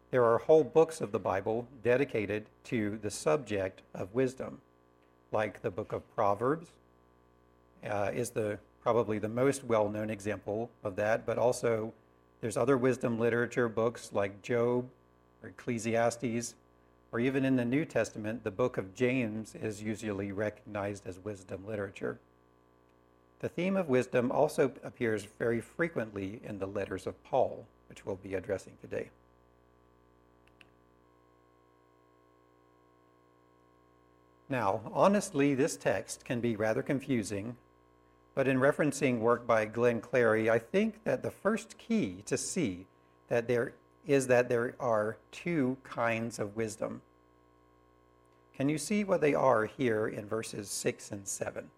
There 0.09 0.25
are 0.25 0.39
whole 0.39 0.65
books 0.65 0.99
of 0.99 1.13
the 1.13 1.19
Bible 1.19 1.67
dedicated 1.83 2.47
to 2.65 2.97
the 3.01 3.11
subject 3.11 3.81
of 3.93 4.13
wisdom, 4.13 4.59
like 5.31 5.61
the 5.61 5.71
book 5.71 5.93
of 5.93 6.15
Proverbs 6.15 6.67
uh, 7.89 8.11
is 8.13 8.31
the 8.31 8.59
probably 8.81 9.19
the 9.19 9.29
most 9.29 9.63
well-known 9.63 10.09
example 10.09 10.69
of 10.83 10.95
that, 10.95 11.25
but 11.25 11.37
also 11.37 11.93
there's 12.41 12.57
other 12.57 12.77
wisdom 12.77 13.19
literature 13.19 13.69
books 13.69 14.11
like 14.11 14.41
Job 14.41 14.89
or 15.43 15.49
Ecclesiastes, 15.49 16.55
or 17.11 17.19
even 17.19 17.45
in 17.45 17.55
the 17.55 17.65
New 17.65 17.85
Testament, 17.85 18.43
the 18.43 18.51
book 18.51 18.77
of 18.77 18.95
James 18.95 19.53
is 19.55 19.83
usually 19.83 20.31
recognized 20.31 21.05
as 21.05 21.19
wisdom 21.19 21.65
literature. 21.67 22.19
The 23.41 23.49
theme 23.49 23.75
of 23.75 23.89
wisdom 23.89 24.31
also 24.31 24.71
appears 24.83 25.27
very 25.39 25.61
frequently 25.61 26.39
in 26.43 26.59
the 26.59 26.67
letters 26.67 27.07
of 27.07 27.21
Paul, 27.23 27.65
which 27.89 28.05
we'll 28.05 28.15
be 28.15 28.35
addressing 28.35 28.73
today. 28.79 29.09
Now, 34.47 34.81
honestly, 34.93 35.55
this 35.55 35.75
text 35.75 36.23
can 36.23 36.39
be 36.39 36.55
rather 36.55 36.83
confusing, 36.83 37.57
but 38.35 38.47
in 38.47 38.59
referencing 38.59 39.17
work 39.17 39.47
by 39.47 39.65
Glenn 39.65 40.01
Clary, 40.01 40.47
I 40.47 40.59
think 40.59 41.03
that 41.03 41.23
the 41.23 41.31
first 41.31 41.79
key 41.79 42.21
to 42.27 42.37
see 42.37 42.85
that 43.27 43.47
there 43.47 43.73
is 44.05 44.27
that 44.27 44.49
there 44.49 44.75
are 44.79 45.17
two 45.31 45.77
kinds 45.83 46.37
of 46.37 46.55
wisdom. 46.55 47.01
Can 48.55 48.69
you 48.69 48.77
see 48.77 49.03
what 49.03 49.21
they 49.21 49.33
are 49.33 49.65
here 49.65 50.07
in 50.07 50.27
verses 50.27 50.69
6 50.69 51.11
and 51.11 51.27
7? 51.27 51.71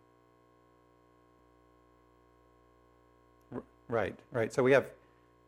Right, 3.94 4.16
right. 4.32 4.52
So 4.52 4.64
we 4.64 4.72
have, 4.72 4.88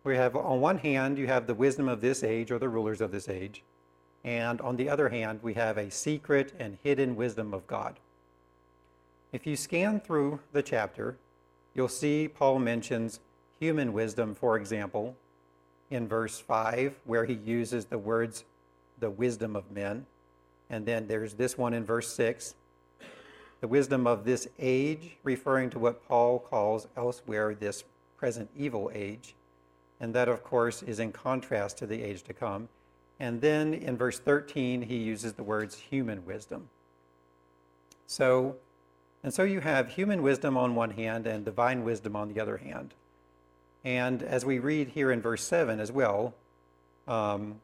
we 0.04 0.16
have 0.18 0.36
on 0.36 0.62
one 0.62 0.78
hand, 0.78 1.18
you 1.18 1.26
have 1.26 1.48
the 1.48 1.56
wisdom 1.56 1.90
of 1.90 2.00
this 2.00 2.24
age 2.24 2.52
or 2.52 2.60
the 2.60 2.70
rulers 2.70 3.02
of 3.02 3.12
this 3.12 3.28
age. 3.28 3.64
And 4.24 4.62
on 4.62 4.76
the 4.76 4.88
other 4.88 5.10
hand, 5.10 5.40
we 5.42 5.56
have 5.56 5.80
a 5.80 5.90
secret 5.90 6.54
and 6.60 6.78
hidden 6.84 7.16
wisdom 7.16 7.56
of 7.56 7.66
God. 7.66 8.00
If 9.32 9.48
you 9.48 9.56
scan 9.56 10.00
through 10.00 10.42
the 10.52 10.62
chapter, 10.62 11.18
you'll 11.74 11.88
see 11.88 12.28
Paul 12.28 12.60
mentions 12.60 13.20
human 13.60 13.94
wisdom, 13.94 14.36
for 14.36 14.58
example, 14.58 15.16
in 15.90 16.08
verse 16.08 16.40
5, 16.40 17.00
where 17.04 17.26
he 17.26 17.34
uses 17.34 17.86
the 17.86 17.98
words, 17.98 18.44
the 19.00 19.10
wisdom 19.10 19.56
of 19.56 19.72
men. 19.72 20.06
And 20.70 20.86
then 20.86 21.08
there's 21.08 21.34
this 21.34 21.58
one 21.58 21.74
in 21.74 21.84
verse 21.84 22.14
6, 22.14 22.54
the 23.62 23.68
wisdom 23.68 24.06
of 24.06 24.24
this 24.24 24.48
age, 24.60 25.18
referring 25.24 25.72
to 25.72 25.80
what 25.80 26.08
Paul 26.08 26.38
calls 26.38 26.88
elsewhere 26.96 27.56
this 27.56 27.84
present 28.18 28.50
evil 28.56 28.92
age. 28.94 29.36
And 30.00 30.14
that, 30.14 30.28
of 30.28 30.44
course, 30.44 30.84
is 30.84 31.00
in 31.00 31.12
contrast 31.12 31.78
to 31.78 31.88
the 31.88 32.02
age 32.04 32.24
to 32.24 32.34
come. 32.34 32.68
And 33.20 33.42
then 33.42 33.74
in 33.74 33.98
verse 33.98 34.20
13, 34.20 34.82
he 34.84 34.98
uses 34.98 35.34
the 35.34 35.44
words 35.44 35.76
human 35.76 36.26
wisdom. 36.26 36.70
So, 38.08 38.58
and 39.24 39.34
so 39.34 39.44
you 39.44 39.62
have 39.62 39.90
human 39.90 40.22
wisdom 40.22 40.58
on 40.58 40.76
one 40.76 40.92
hand 40.92 41.26
and 41.26 41.46
divine 41.46 41.84
wisdom 41.84 42.16
on 42.16 42.34
the 42.34 42.40
other 42.40 42.58
hand. 42.58 42.94
And 43.84 44.22
as 44.24 44.44
we 44.44 44.60
read 44.60 44.90
here 44.90 45.12
in 45.12 45.22
verse 45.22 45.44
7 45.44 45.80
as 45.80 45.92
well, 45.92 46.34
um, 47.08 47.62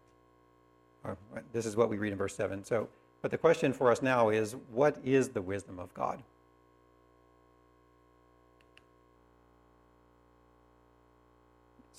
this 1.51 1.65
is 1.65 1.75
what 1.75 1.89
we 1.89 1.97
read 1.97 2.11
in 2.11 2.17
verse 2.17 2.35
7. 2.35 2.63
So, 2.63 2.87
but 3.21 3.31
the 3.31 3.37
question 3.37 3.73
for 3.73 3.91
us 3.91 4.01
now 4.01 4.29
is 4.29 4.55
what 4.71 4.97
is 5.03 5.29
the 5.29 5.41
wisdom 5.41 5.79
of 5.79 5.93
God? 5.93 6.21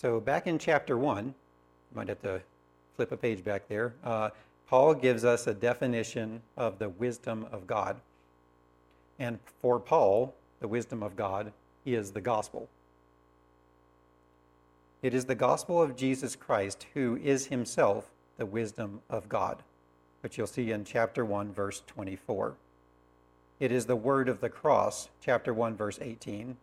So, 0.03 0.19
back 0.19 0.49
in 0.49 0.59
chapter 0.59 0.99
1, 0.99 1.27
you 1.27 1.33
might 1.95 2.09
have 2.09 2.21
to 2.23 2.43
flip 2.97 3.13
a 3.13 3.17
page 3.17 3.45
back 3.45 3.69
there. 3.69 3.95
Uh, 4.03 4.31
Paul 4.67 4.95
gives 4.95 5.25
us 5.25 5.47
a 5.47 5.55
definition 5.55 6.43
of 6.57 6.81
the 6.81 6.89
wisdom 6.89 7.47
of 7.53 7.69
God. 7.69 8.01
And 9.21 9.39
for 9.61 9.79
Paul, 9.79 10.35
the 10.59 10.67
wisdom 10.67 11.05
of 11.05 11.15
God 11.15 11.53
is 11.87 12.11
the 12.11 12.21
gospel. 12.21 12.69
It 15.03 15.15
is 15.15 15.27
the 15.27 15.37
gospel 15.37 15.81
of 15.81 15.95
Jesus 15.95 16.35
Christ, 16.35 16.87
who 16.95 17.17
is 17.23 17.47
himself 17.47 18.11
the 18.39 18.47
wisdom 18.47 19.03
of 19.09 19.29
God, 19.29 19.59
which 20.21 20.37
you'll 20.37 20.49
see 20.49 20.73
in 20.73 20.85
chapter 20.85 21.25
1, 21.25 21.53
verse 21.53 21.81
24. 21.87 22.55
It 23.61 23.71
is 23.71 23.87
the 23.87 23.95
word 23.95 24.29
of 24.29 24.41
the 24.41 24.49
cross, 24.49 25.11
chapter 25.21 25.55
1, 25.55 25.77
verse 25.77 26.01
18, 26.03 26.57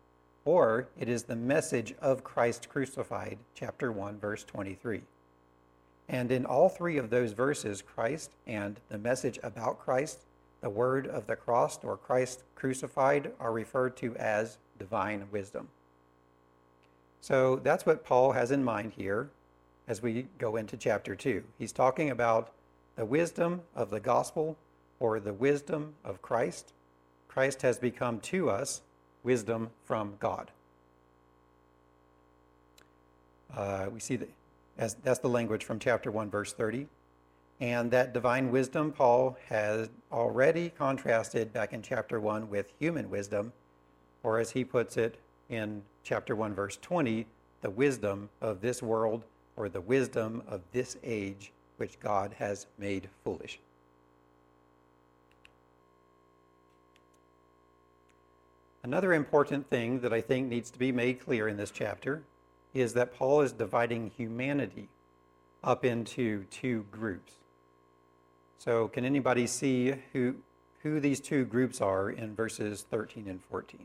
or 0.45 0.87
it 0.97 1.09
is 1.09 1.23
the 1.23 1.35
message 1.35 1.93
of 2.01 2.23
Christ 2.23 2.69
crucified, 2.69 3.37
chapter 3.53 3.91
1, 3.91 4.19
verse 4.19 4.43
23. 4.43 5.01
And 6.07 6.31
in 6.31 6.45
all 6.45 6.69
three 6.69 6.97
of 6.97 7.09
those 7.09 7.33
verses, 7.33 7.81
Christ 7.81 8.31
and 8.47 8.79
the 8.89 8.97
message 8.97 9.39
about 9.43 9.79
Christ, 9.79 10.25
the 10.61 10.69
word 10.69 11.05
of 11.07 11.27
the 11.27 11.35
cross 11.35 11.79
or 11.83 11.97
Christ 11.97 12.43
crucified, 12.55 13.31
are 13.39 13.51
referred 13.51 13.95
to 13.97 14.15
as 14.15 14.57
divine 14.79 15.27
wisdom. 15.31 15.67
So 17.21 17.57
that's 17.57 17.85
what 17.85 18.03
Paul 18.03 18.31
has 18.31 18.51
in 18.51 18.63
mind 18.63 18.93
here 18.95 19.29
as 19.87 20.01
we 20.01 20.27
go 20.37 20.55
into 20.55 20.77
chapter 20.77 21.15
2. 21.15 21.43
He's 21.57 21.71
talking 21.71 22.09
about 22.09 22.51
the 22.95 23.05
wisdom 23.05 23.61
of 23.75 23.89
the 23.89 23.99
gospel 23.99 24.57
or 24.99 25.19
the 25.19 25.33
wisdom 25.33 25.93
of 26.03 26.21
Christ. 26.21 26.73
Christ 27.27 27.61
has 27.61 27.77
become 27.77 28.19
to 28.21 28.49
us 28.49 28.81
wisdom 29.23 29.69
from 29.83 30.15
God. 30.19 30.51
Uh, 33.55 33.87
we 33.91 33.99
see 33.99 34.15
that 34.15 34.29
as 34.79 34.95
that's 35.03 35.19
the 35.19 35.29
language 35.29 35.65
from 35.65 35.77
chapter 35.77 36.09
1 36.09 36.29
verse 36.29 36.53
30 36.53 36.87
and 37.59 37.91
that 37.91 38.13
divine 38.13 38.49
wisdom 38.49 38.91
paul 38.91 39.37
has 39.47 39.89
already 40.11 40.69
contrasted 40.69 41.51
back 41.51 41.73
in 41.73 41.81
chapter 41.81 42.19
1 42.19 42.49
with 42.49 42.71
human 42.79 43.09
wisdom 43.09 43.51
or 44.23 44.39
as 44.39 44.51
he 44.51 44.63
puts 44.63 44.97
it 44.97 45.19
in 45.49 45.81
chapter 46.03 46.35
1 46.35 46.53
verse 46.53 46.77
20 46.81 47.25
the 47.61 47.69
wisdom 47.69 48.29
of 48.41 48.61
this 48.61 48.81
world 48.81 49.25
or 49.57 49.67
the 49.67 49.81
wisdom 49.81 50.41
of 50.47 50.61
this 50.71 50.97
age 51.03 51.51
which 51.77 51.99
god 51.99 52.33
has 52.37 52.67
made 52.77 53.09
foolish 53.23 53.59
Another 58.83 59.13
important 59.13 59.69
thing 59.69 59.99
that 60.01 60.13
I 60.13 60.21
think 60.21 60.47
needs 60.47 60.71
to 60.71 60.79
be 60.79 60.91
made 60.91 61.19
clear 61.19 61.47
in 61.47 61.57
this 61.57 61.71
chapter 61.71 62.23
is 62.73 62.93
that 62.93 63.13
Paul 63.13 63.41
is 63.41 63.51
dividing 63.51 64.11
humanity 64.15 64.87
up 65.63 65.83
into 65.83 66.45
two 66.45 66.85
groups. 66.91 67.33
So, 68.57 68.87
can 68.87 69.03
anybody 69.03 69.47
see 69.47 69.95
who, 70.13 70.35
who 70.83 70.99
these 70.99 71.19
two 71.19 71.45
groups 71.45 71.81
are 71.81 72.09
in 72.09 72.35
verses 72.35 72.85
13 72.89 73.27
and 73.27 73.43
14? 73.43 73.79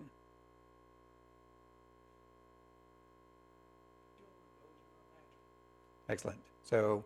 Excellent. 6.09 6.39
So, 6.63 7.05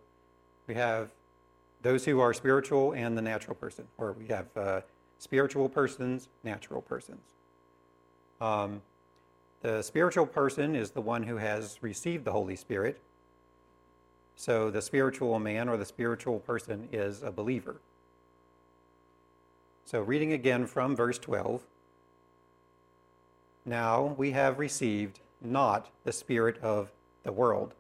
we 0.67 0.75
have 0.75 1.11
those 1.83 2.05
who 2.05 2.21
are 2.21 2.35
spiritual 2.35 2.93
and 2.93 3.17
the 3.17 3.23
natural 3.23 3.55
person, 3.55 3.87
or 3.97 4.13
we 4.13 4.27
have 4.27 4.47
uh, 4.57 4.81
spiritual 5.19 5.69
persons, 5.69 6.29
natural 6.43 6.83
persons. 6.83 7.38
Um, 8.41 8.83
the 9.63 9.83
spiritual 9.83 10.27
person 10.27 10.77
is 10.77 10.93
the 10.93 11.01
one 11.01 11.25
who 11.25 11.37
has 11.37 11.79
received 11.81 12.25
the 12.25 12.33
Holy 12.33 12.57
Spirit. 12.57 13.01
So 14.37 14.71
the 14.71 14.83
spiritual 14.83 15.39
man 15.41 15.69
or 15.69 15.77
the 15.77 15.85
spiritual 15.85 16.39
person 16.39 16.89
is 16.93 17.23
a 17.23 17.33
believer. 17.33 17.77
So, 19.85 20.03
reading 20.03 20.33
again 20.35 20.67
from 20.67 20.95
verse 20.95 21.19
12 21.19 21.63
Now 23.65 24.15
we 24.19 24.33
have 24.33 24.59
received 24.59 25.19
not 25.41 25.89
the 26.05 26.13
Spirit 26.13 26.59
of 26.63 26.93
the 27.23 27.33
world, 27.33 27.75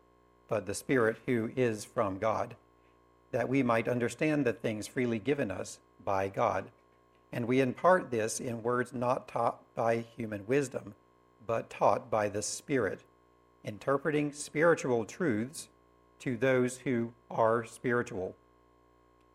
but 0.48 0.66
the 0.66 0.74
Spirit 0.74 1.18
who 1.26 1.50
is 1.54 1.84
from 1.84 2.18
God, 2.18 2.56
that 3.30 3.48
we 3.48 3.62
might 3.62 3.88
understand 3.88 4.44
the 4.44 4.52
things 4.52 4.86
freely 4.86 5.18
given 5.18 5.50
us 5.50 5.78
by 6.04 6.28
God. 6.28 6.70
And 7.30 7.46
we 7.46 7.60
impart 7.60 8.10
this 8.10 8.40
in 8.40 8.62
words 8.62 8.94
not 8.94 9.28
taught 9.28 9.60
by 9.78 10.04
human 10.16 10.44
wisdom, 10.48 10.92
but 11.46 11.70
taught 11.70 12.10
by 12.10 12.28
the 12.28 12.42
Spirit, 12.42 13.04
interpreting 13.62 14.32
spiritual 14.32 15.04
truths 15.04 15.68
to 16.18 16.36
those 16.36 16.78
who 16.78 17.12
are 17.30 17.64
spiritual. 17.64 18.34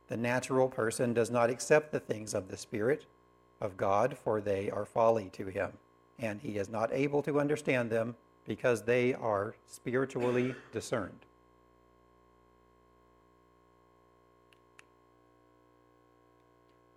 The 0.10 0.18
natural 0.18 0.68
person 0.68 1.14
does 1.14 1.32
not 1.32 1.50
accept 1.50 1.94
the 1.94 2.00
things 2.02 2.34
of 2.34 2.50
the 2.50 2.58
Spirit 2.58 3.06
of 3.62 3.78
God, 3.78 4.18
for 4.22 4.42
they 4.42 4.70
are 4.70 4.84
folly 4.84 5.30
to 5.32 5.46
him, 5.46 5.72
and 6.20 6.42
he 6.42 6.58
is 6.58 6.68
not 6.68 6.92
able 6.92 7.24
to 7.24 7.40
understand 7.40 7.90
them 7.90 8.14
because 8.46 8.82
they 8.82 9.14
are 9.14 9.56
spiritually 9.66 10.54
discerned. 10.74 11.26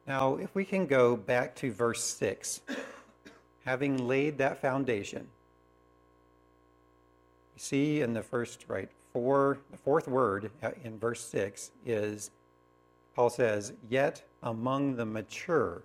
Now, 0.05 0.35
if 0.35 0.53
we 0.53 0.65
can 0.65 0.87
go 0.87 1.15
back 1.17 1.55
to 1.57 1.71
verse 1.71 2.03
6, 2.03 2.63
having 3.67 4.07
laid 4.07 4.39
that 4.39 4.63
foundation, 4.63 5.27
you 7.55 7.61
see 7.61 8.01
in 8.01 8.15
the 8.15 8.23
first, 8.23 8.65
right, 8.69 8.89
four, 9.13 9.59
the 9.73 9.77
fourth 9.77 10.07
word 10.07 10.51
in 10.85 10.99
verse 10.99 11.21
6 11.25 11.73
is, 11.85 12.31
Paul 13.15 13.29
says, 13.29 13.73
yet 13.91 14.23
among 14.45 14.95
the 14.95 15.05
mature, 15.05 15.83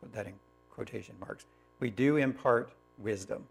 put 0.00 0.12
that 0.12 0.26
in 0.26 0.34
quotation 0.70 1.14
marks, 1.18 1.46
we 1.80 1.90
do 1.90 2.16
impart 2.16 2.72
wisdom. 2.98 3.44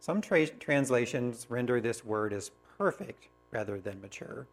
Some 0.00 0.20
tra- 0.20 0.46
translations 0.46 1.46
render 1.48 1.80
this 1.80 2.04
word 2.04 2.32
as 2.32 2.50
perfect 2.76 3.28
rather 3.52 3.80
than 3.80 4.00
mature. 4.02 4.46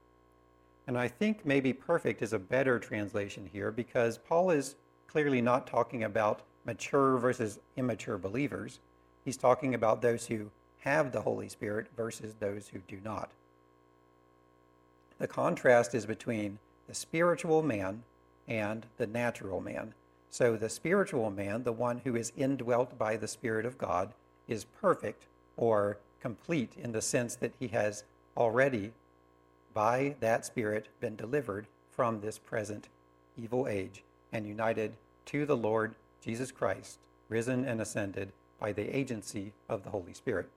And 0.88 0.98
I 0.98 1.10
think 1.10 1.46
maybe 1.46 1.74
perfect 1.74 2.22
is 2.22 2.32
a 2.32 2.40
better 2.40 2.80
translation 2.80 3.50
here 3.52 3.72
because 3.72 4.18
Paul 4.18 4.52
is 4.52 4.76
clearly 5.08 5.42
not 5.42 5.68
talking 5.68 6.04
about 6.04 6.42
mature 6.68 7.18
versus 7.18 7.60
immature 7.78 8.20
believers. 8.20 8.80
He's 9.26 9.38
talking 9.38 9.74
about 9.74 10.02
those 10.02 10.28
who 10.28 10.52
have 10.82 11.12
the 11.12 11.22
Holy 11.22 11.50
Spirit 11.50 11.88
versus 11.96 12.36
those 12.40 12.68
who 12.68 12.80
do 12.88 13.00
not. 13.04 13.32
The 15.18 15.28
contrast 15.28 15.96
is 15.96 16.06
between 16.06 16.60
the 16.88 16.94
spiritual 16.94 17.64
man 17.64 18.04
and 18.48 18.86
the 18.98 19.08
natural 19.08 19.62
man. 19.62 19.94
So 20.30 20.56
the 20.56 20.70
spiritual 20.70 21.32
man, 21.32 21.64
the 21.64 21.72
one 21.72 22.02
who 22.04 22.16
is 22.16 22.34
indwelt 22.38 22.98
by 22.98 23.18
the 23.18 23.28
Spirit 23.28 23.66
of 23.66 23.78
God, 23.78 24.14
is 24.48 24.66
perfect 24.66 25.26
or 25.56 25.98
complete 26.22 26.74
in 26.78 26.92
the 26.92 27.02
sense 27.02 27.36
that 27.36 27.54
he 27.60 27.70
has 27.70 28.04
already 28.36 28.92
by 29.74 30.16
that 30.20 30.46
Spirit 30.46 30.88
been 31.00 31.16
delivered 31.16 31.68
from 31.92 32.22
this 32.22 32.38
present 32.38 32.90
evil 33.38 33.68
age 33.68 34.04
and 34.32 34.46
united 34.46 34.94
to 35.26 35.46
the 35.46 35.58
Lord 35.58 35.96
Jesus 36.22 36.52
Christ, 36.52 37.00
risen 37.30 37.66
and 37.66 37.82
ascended 37.82 38.32
by 38.60 38.72
the 38.72 38.96
agency 38.96 39.54
of 39.70 39.84
the 39.84 39.90
Holy 39.90 40.14
Spirit. 40.14 40.50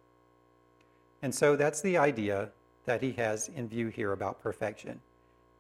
And 1.23 1.35
so 1.35 1.57
that's 1.57 1.81
the 1.81 1.99
idea 1.99 2.51
that 2.87 3.03
he 3.03 3.13
has 3.13 3.49
in 3.49 3.69
view 3.69 3.89
here 3.89 4.13
about 4.13 4.43
perfection. 4.43 5.01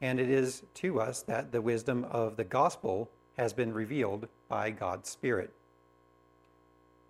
And 0.01 0.19
it 0.19 0.31
is 0.31 0.63
to 0.75 1.01
us 1.01 1.23
that 1.23 1.53
the 1.53 1.61
wisdom 1.61 2.07
of 2.11 2.37
the 2.37 2.45
gospel 2.45 3.11
has 3.37 3.53
been 3.53 3.73
revealed 3.75 4.29
by 4.49 4.71
God's 4.71 5.11
Spirit. 5.11 5.53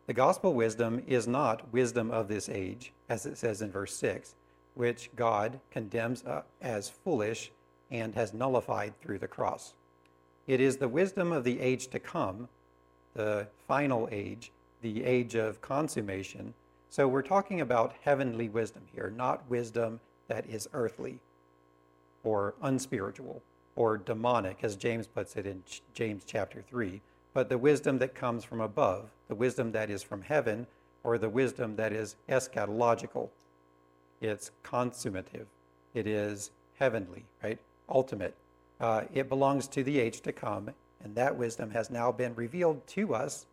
The 0.07 0.15
gospel 0.15 0.55
wisdom 0.55 1.03
is 1.07 1.29
not 1.29 1.73
wisdom 1.73 2.11
of 2.11 2.27
this 2.27 2.49
age, 2.49 2.93
as 3.09 3.27
it 3.27 3.39
says 3.39 3.63
in 3.63 3.71
verse 3.71 3.95
6, 3.95 4.35
which 4.75 5.11
God 5.15 5.61
condemns 5.71 6.25
as 6.61 6.89
foolish 6.89 7.53
and 7.93 8.15
has 8.17 8.35
nullified 8.35 9.01
through 9.01 9.19
the 9.21 9.29
cross. 9.29 9.75
It 10.49 10.61
is 10.61 10.79
the 10.79 10.89
wisdom 10.89 11.31
of 11.31 11.45
the 11.45 11.61
age 11.61 11.87
to 11.89 12.01
come, 12.01 12.49
the 13.15 13.47
final 13.67 14.09
age, 14.11 14.53
the 14.83 15.05
age 15.05 15.35
of 15.35 15.61
consummation. 15.61 16.55
So 16.89 17.07
we're 17.07 17.23
talking 17.23 17.61
about 17.61 17.95
heavenly 18.03 18.49
wisdom 18.49 18.83
here, 18.93 19.13
not 19.15 19.49
wisdom 19.49 20.01
that 20.29 20.47
is 20.47 20.69
earthly 20.73 21.19
or 22.25 22.55
unspiritual 22.63 23.43
or 23.77 23.97
demonic, 23.97 24.59
as 24.63 24.77
James 24.77 25.07
puts 25.07 25.37
it 25.37 25.47
in 25.47 25.63
James 25.95 26.25
chapter 26.27 26.63
3, 26.63 27.01
but 27.33 27.49
the 27.49 27.59
wisdom 27.59 27.99
that 27.99 28.15
comes 28.15 28.45
from 28.45 28.61
above, 28.61 29.11
the 29.29 29.35
wisdom 29.35 29.73
that 29.73 29.91
is 29.91 30.03
from 30.03 30.23
heaven, 30.23 30.67
or 31.05 31.17
the 31.17 31.29
wisdom 31.29 31.77
that 31.77 31.93
is 31.93 32.17
eschatological. 32.29 33.31
It's 34.21 34.51
consummative, 34.63 35.47
it 35.95 36.07
is 36.07 36.51
heavenly, 36.79 37.25
right? 37.43 37.59
Ultimate. 37.89 38.35
Uh, 38.81 39.03
it 39.13 39.29
belongs 39.29 39.69
to 39.69 39.83
the 39.85 39.99
age 39.99 40.21
to 40.23 40.33
come, 40.33 40.71
and 41.03 41.15
that 41.15 41.37
wisdom 41.37 41.71
has 41.71 41.91
now 41.91 42.13
been 42.13 42.35
revealed 42.35 42.87
to 42.89 43.15
us 43.15 43.47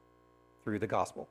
through 0.63 0.79
the 0.79 0.87
gospel. 0.87 1.27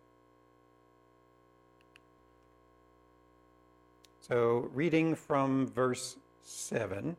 So, 4.21 4.71
reading 4.75 5.15
from 5.15 5.69
verse 5.69 6.17
7 6.43 7.17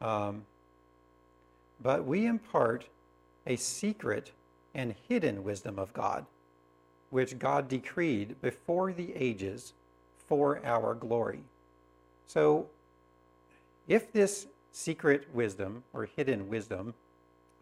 um, 0.00 0.46
But 1.82 2.04
we 2.04 2.24
impart 2.24 2.86
a 3.46 3.56
secret 3.56 4.32
and 4.74 4.94
hidden 5.08 5.44
wisdom 5.44 5.78
of 5.78 5.92
God, 5.92 6.24
which 7.10 7.38
God 7.38 7.68
decreed 7.68 8.40
before 8.40 8.92
the 8.92 9.14
ages 9.14 9.72
for 10.28 10.64
our 10.64 10.94
glory. 10.94 11.40
So, 12.26 12.68
if 13.86 14.12
this 14.12 14.46
secret 14.72 15.26
wisdom 15.34 15.82
or 15.92 16.04
hidden 16.04 16.48
wisdom 16.48 16.94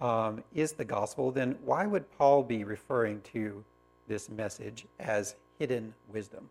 um, 0.01 0.43
is 0.55 0.73
the 0.73 0.85
gospel, 0.85 1.31
then 1.31 1.57
why 1.65 1.87
would 1.87 2.05
Paul 2.19 2.43
be 2.43 2.65
referring 2.65 3.21
to 3.33 3.65
this 4.09 4.29
message 4.29 4.87
as 4.99 5.35
hidden 5.59 5.95
wisdom? 6.13 6.49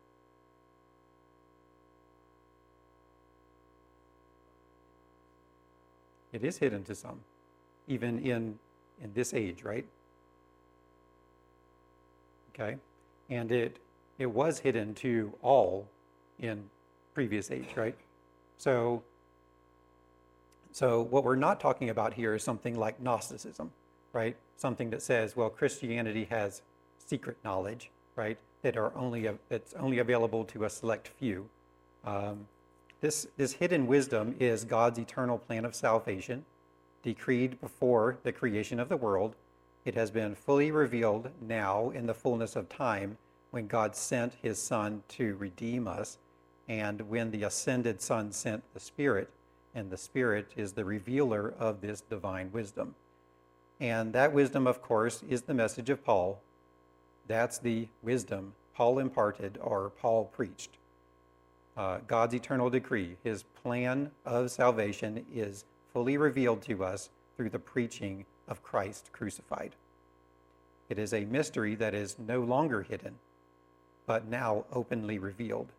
It 6.33 6.43
is 6.43 6.57
hidden 6.57 6.83
to 6.85 6.95
some, 6.95 7.21
even 7.87 8.19
in, 8.19 8.59
in 9.01 9.13
this 9.13 9.33
age, 9.33 9.63
right? 9.63 9.85
Okay? 12.53 12.77
And 13.29 13.51
it, 13.51 13.77
it 14.17 14.25
was 14.25 14.59
hidden 14.59 14.93
to 14.95 15.31
all 15.41 15.87
in 16.39 16.69
previous 17.13 17.51
age, 17.51 17.69
right? 17.77 17.95
So, 18.57 19.01
so 20.75 21.03
what 21.03 21.23
we're 21.23 21.37
not 21.37 21.61
talking 21.61 21.89
about 21.89 22.15
here 22.15 22.35
is 22.35 22.43
something 22.43 22.77
like 22.77 23.01
Gnosticism, 23.01 23.71
right? 24.11 24.35
Something 24.57 24.89
that 24.89 25.01
says, 25.01 25.33
well, 25.33 25.49
Christianity 25.49 26.25
has 26.25 26.63
secret 26.97 27.37
knowledge, 27.45 27.91
right? 28.17 28.37
That 28.61 28.75
are 28.75 28.91
only 28.93 29.29
that's 29.47 29.73
only 29.75 29.99
available 29.99 30.43
to 30.43 30.65
a 30.65 30.69
select 30.69 31.07
few. 31.07 31.47
Um, 32.03 32.47
this, 32.99 33.25
this 33.37 33.53
hidden 33.53 33.87
wisdom 33.87 34.35
is 34.37 34.65
God's 34.65 34.99
eternal 34.99 35.37
plan 35.37 35.63
of 35.63 35.73
salvation, 35.73 36.43
decreed 37.03 37.61
before 37.61 38.17
the 38.23 38.33
creation 38.33 38.77
of 38.77 38.89
the 38.89 38.97
world. 38.97 39.37
It 39.85 39.95
has 39.95 40.11
been 40.11 40.35
fully 40.35 40.71
revealed 40.71 41.29
now 41.39 41.89
in 41.91 42.05
the 42.05 42.13
fullness 42.13 42.57
of 42.57 42.67
time 42.67 43.17
when 43.51 43.67
God 43.67 43.95
sent 43.95 44.33
his 44.41 44.61
Son 44.61 45.03
to 45.07 45.37
redeem 45.37 45.87
us, 45.87 46.17
and 46.67 46.99
when 47.07 47.31
the 47.31 47.43
ascended 47.43 48.01
Son 48.01 48.33
sent 48.33 48.61
the 48.73 48.81
Spirit, 48.81 49.29
and 49.75 49.91
the 49.91 49.97
Spirit 49.97 50.51
is 50.55 50.73
the 50.73 50.85
revealer 50.85 51.53
of 51.59 51.81
this 51.81 52.01
divine 52.01 52.51
wisdom. 52.51 52.95
And 53.79 54.13
that 54.13 54.33
wisdom, 54.33 54.65
of 54.65 54.81
course, 54.81 55.21
is 55.29 55.43
the 55.43 55.53
message 55.53 55.89
of 55.89 56.03
Paul. 56.03 56.41
That's 57.27 57.59
the 57.59 57.89
wisdom 58.01 58.53
Paul 58.73 58.99
imparted 58.99 59.59
or 59.61 59.89
Paul 59.89 60.25
preached 60.25 60.77
uh, 61.77 61.99
God's 62.07 62.33
eternal 62.33 62.69
decree, 62.69 63.17
his 63.23 63.43
plan 63.43 64.11
of 64.25 64.51
salvation, 64.51 65.25
is 65.33 65.65
fully 65.91 66.17
revealed 66.17 66.61
to 66.63 66.83
us 66.83 67.09
through 67.35 67.49
the 67.49 67.59
preaching 67.59 68.25
of 68.47 68.63
Christ 68.63 69.09
crucified. 69.11 69.75
It 70.89 70.99
is 70.99 71.13
a 71.13 71.25
mystery 71.25 71.75
that 71.75 71.93
is 71.93 72.17
no 72.19 72.41
longer 72.41 72.83
hidden, 72.83 73.15
but 74.05 74.27
now 74.27 74.65
openly 74.71 75.19
revealed. 75.19 75.71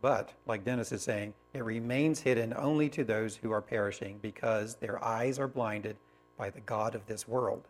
But, 0.00 0.32
like 0.46 0.64
Dennis 0.64 0.92
is 0.92 1.02
saying, 1.02 1.34
it 1.52 1.64
remains 1.64 2.20
hidden 2.20 2.54
only 2.56 2.88
to 2.90 3.02
those 3.04 3.36
who 3.36 3.50
are 3.50 3.60
perishing 3.60 4.18
because 4.22 4.76
their 4.76 5.02
eyes 5.04 5.38
are 5.38 5.48
blinded 5.48 5.96
by 6.36 6.50
the 6.50 6.60
God 6.60 6.94
of 6.94 7.06
this 7.06 7.26
world. 7.26 7.64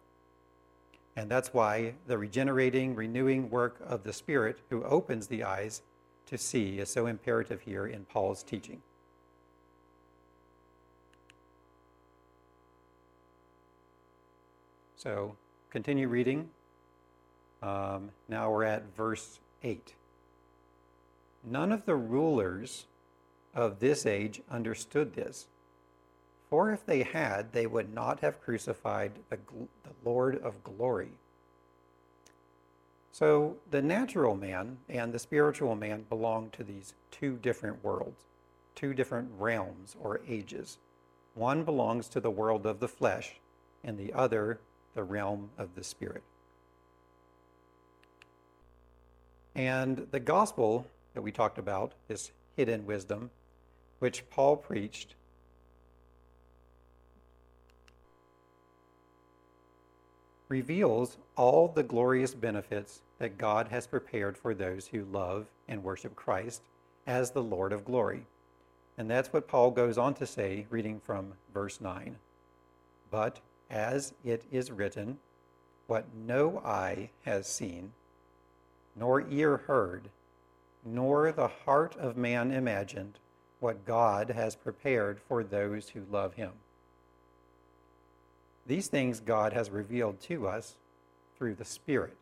And 1.17 1.31
that's 1.31 1.55
why 1.55 1.95
the 2.07 2.19
regenerating, 2.19 2.95
renewing 2.95 3.51
work 3.51 3.81
of 3.85 4.05
the 4.05 4.12
Spirit 4.12 4.59
who 4.71 4.85
opens 4.85 5.27
the 5.27 5.43
eyes 5.43 5.83
to 6.27 6.37
see 6.37 6.79
is 6.79 6.91
so 6.91 7.07
imperative 7.07 7.62
here 7.62 7.87
in 7.87 8.05
Paul's 8.05 8.43
teaching. 8.43 8.83
So 14.97 15.37
continue 15.71 16.09
reading. 16.09 16.51
Um, 17.62 18.11
now 18.29 18.51
we're 18.51 18.64
at 18.64 18.85
verse 18.95 19.41
8. 19.62 19.95
None 21.51 21.73
of 21.73 21.87
the 21.87 21.97
rulers 21.97 22.87
of 23.55 23.81
this 23.81 24.05
age 24.05 24.43
understood 24.51 25.15
this. 25.15 25.47
For 26.51 26.73
if 26.73 26.85
they 26.85 27.03
had, 27.03 27.53
they 27.53 27.67
would 27.67 27.93
not 27.93 28.21
have 28.21 28.41
crucified 28.41 29.13
the, 29.31 29.39
the 29.83 29.91
Lord 30.05 30.37
of 30.43 30.63
glory. 30.65 31.11
So 33.13 33.57
the 33.71 33.83
natural 33.83 34.35
man 34.35 34.79
and 34.89 35.13
the 35.13 35.19
spiritual 35.19 35.75
man 35.75 36.05
belong 36.09 36.51
to 36.51 36.63
these 36.63 36.95
two 37.11 37.37
different 37.37 37.83
worlds, 37.83 38.23
two 38.75 38.95
different 38.95 39.29
realms 39.39 39.97
or 40.01 40.21
ages. 40.29 40.79
One 41.35 41.65
belongs 41.65 42.09
to 42.09 42.21
the 42.21 42.31
world 42.31 42.67
of 42.67 42.81
the 42.81 42.89
flesh, 42.89 43.37
and 43.85 43.99
the 43.99 44.13
other, 44.13 44.61
the 44.95 45.05
realm 45.05 45.51
of 45.57 45.75
the 45.75 45.85
spirit. 45.85 46.23
And 49.55 50.07
the 50.11 50.21
gospel 50.21 50.87
that 51.14 51.23
we 51.23 51.33
talked 51.33 51.59
about, 51.59 51.92
this 52.07 52.33
hidden 52.57 52.87
wisdom, 52.87 53.31
which 53.99 54.29
Paul 54.31 54.57
preached, 54.57 55.14
reveals 60.49 61.18
all 61.37 61.68
the 61.68 61.83
glorious 61.83 62.35
benefits 62.35 63.03
that 63.18 63.38
God 63.38 63.68
has 63.68 63.87
prepared 63.87 64.37
for 64.37 64.55
those 64.55 64.87
who 64.87 65.05
love 65.05 65.47
and 65.68 65.85
worship 65.85 66.16
Christ 66.16 66.62
as 67.07 67.31
the 67.31 67.42
Lord 67.42 67.73
of 67.73 67.85
glory. 67.85 68.27
And 68.97 69.11
that's 69.11 69.33
what 69.33 69.49
Paul 69.49 69.71
goes 69.71 69.99
on 69.99 70.14
to 70.14 70.27
say, 70.27 70.66
reading 70.71 71.01
from 71.01 71.35
verse 71.53 71.81
9. 71.81 72.16
But 73.11 73.40
as 73.71 74.14
it 74.25 74.44
is 74.51 74.71
written, 74.71 75.18
what 75.87 76.07
no 76.14 76.59
eye 76.64 77.11
has 77.25 77.47
seen, 77.47 77.92
nor 78.97 79.27
ear 79.31 79.59
heard, 79.59 80.09
nor 80.85 81.33
the 81.33 81.49
heart 81.49 81.97
of 81.97 82.17
man 82.17 82.53
imagined, 82.53 83.19
what 83.61 83.85
God 83.85 84.31
has 84.31 84.55
prepared 84.55 85.21
for 85.21 85.43
those 85.43 85.88
who 85.91 86.03
love 86.11 86.35
him. 86.35 86.53
These 88.67 88.88
things 88.88 89.21
God 89.21 89.53
has 89.53 89.71
revealed 89.71 90.21
to 90.23 90.47
us 90.47 90.77
through 91.37 91.55
the 91.55 91.64
Spirit. 91.64 92.17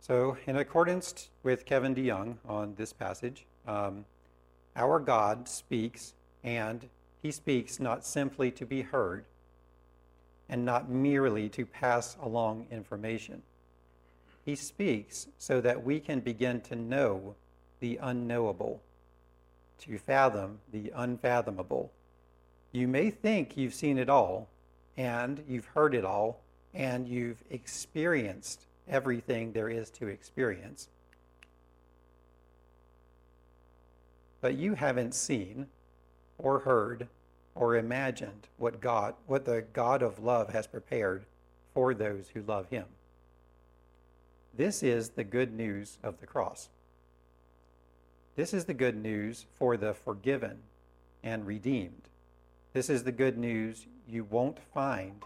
So, 0.00 0.36
in 0.46 0.56
accordance 0.56 1.28
with 1.42 1.66
Kevin 1.66 1.94
DeYoung 1.94 2.36
on 2.48 2.74
this 2.76 2.92
passage, 2.92 3.44
um, 3.66 4.06
our 4.74 4.98
God 4.98 5.46
speaks, 5.48 6.14
and 6.42 6.88
he 7.20 7.30
speaks 7.30 7.78
not 7.78 8.06
simply 8.06 8.50
to 8.52 8.64
be 8.64 8.82
heard 8.82 9.24
and 10.48 10.64
not 10.64 10.88
merely 10.88 11.48
to 11.50 11.66
pass 11.66 12.16
along 12.22 12.66
information. 12.70 13.42
He 14.48 14.56
speaks 14.56 15.26
so 15.36 15.60
that 15.60 15.84
we 15.84 16.00
can 16.00 16.20
begin 16.20 16.62
to 16.62 16.74
know 16.74 17.34
the 17.80 17.98
unknowable 18.00 18.80
to 19.80 19.98
fathom 19.98 20.60
the 20.72 20.90
unfathomable. 20.94 21.92
You 22.72 22.88
may 22.88 23.10
think 23.10 23.58
you've 23.58 23.74
seen 23.74 23.98
it 23.98 24.08
all, 24.08 24.48
and 24.96 25.44
you've 25.46 25.66
heard 25.66 25.94
it 25.94 26.02
all, 26.02 26.40
and 26.72 27.06
you've 27.06 27.44
experienced 27.50 28.64
everything 28.88 29.52
there 29.52 29.68
is 29.68 29.90
to 29.90 30.08
experience. 30.08 30.88
But 34.40 34.54
you 34.54 34.76
haven't 34.76 35.14
seen 35.14 35.66
or 36.38 36.60
heard 36.60 37.06
or 37.54 37.76
imagined 37.76 38.48
what 38.56 38.80
God, 38.80 39.12
what 39.26 39.44
the 39.44 39.66
God 39.74 40.00
of 40.02 40.18
love 40.18 40.48
has 40.54 40.66
prepared 40.66 41.26
for 41.74 41.92
those 41.92 42.30
who 42.32 42.40
love 42.40 42.70
him. 42.70 42.86
This 44.58 44.82
is 44.82 45.10
the 45.10 45.22
good 45.22 45.54
news 45.54 45.98
of 46.02 46.18
the 46.18 46.26
cross. 46.26 46.68
This 48.34 48.52
is 48.52 48.64
the 48.64 48.74
good 48.74 49.00
news 49.00 49.46
for 49.56 49.76
the 49.76 49.94
forgiven 49.94 50.58
and 51.22 51.46
redeemed. 51.46 52.02
This 52.72 52.90
is 52.90 53.04
the 53.04 53.12
good 53.12 53.38
news 53.38 53.86
you 54.08 54.24
won't 54.24 54.58
find 54.74 55.22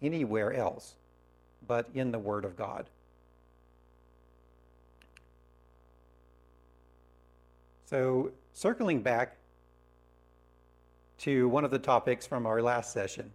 anywhere 0.00 0.52
else 0.52 0.94
but 1.66 1.88
in 1.94 2.12
the 2.12 2.20
Word 2.20 2.44
of 2.44 2.56
God. 2.56 2.86
So, 7.86 8.30
circling 8.52 9.02
back 9.02 9.36
to 11.18 11.48
one 11.48 11.64
of 11.64 11.72
the 11.72 11.78
topics 11.80 12.24
from 12.24 12.46
our 12.46 12.62
last 12.62 12.92
session, 12.92 13.32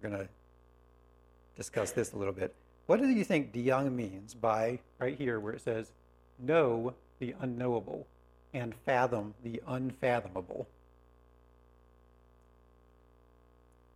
we're 0.00 0.10
going 0.10 0.22
to 0.22 0.28
discuss 1.56 1.90
this 1.90 2.12
a 2.12 2.16
little 2.16 2.32
bit. 2.32 2.54
What 2.92 3.00
do 3.00 3.08
you 3.08 3.24
think 3.24 3.54
DeYoung 3.54 3.90
means 3.90 4.34
by 4.34 4.78
right 4.98 5.16
here 5.16 5.40
where 5.40 5.54
it 5.54 5.62
says, 5.62 5.92
know 6.38 6.92
the 7.20 7.34
unknowable 7.40 8.06
and 8.52 8.74
fathom 8.84 9.32
the 9.42 9.62
unfathomable? 9.66 10.68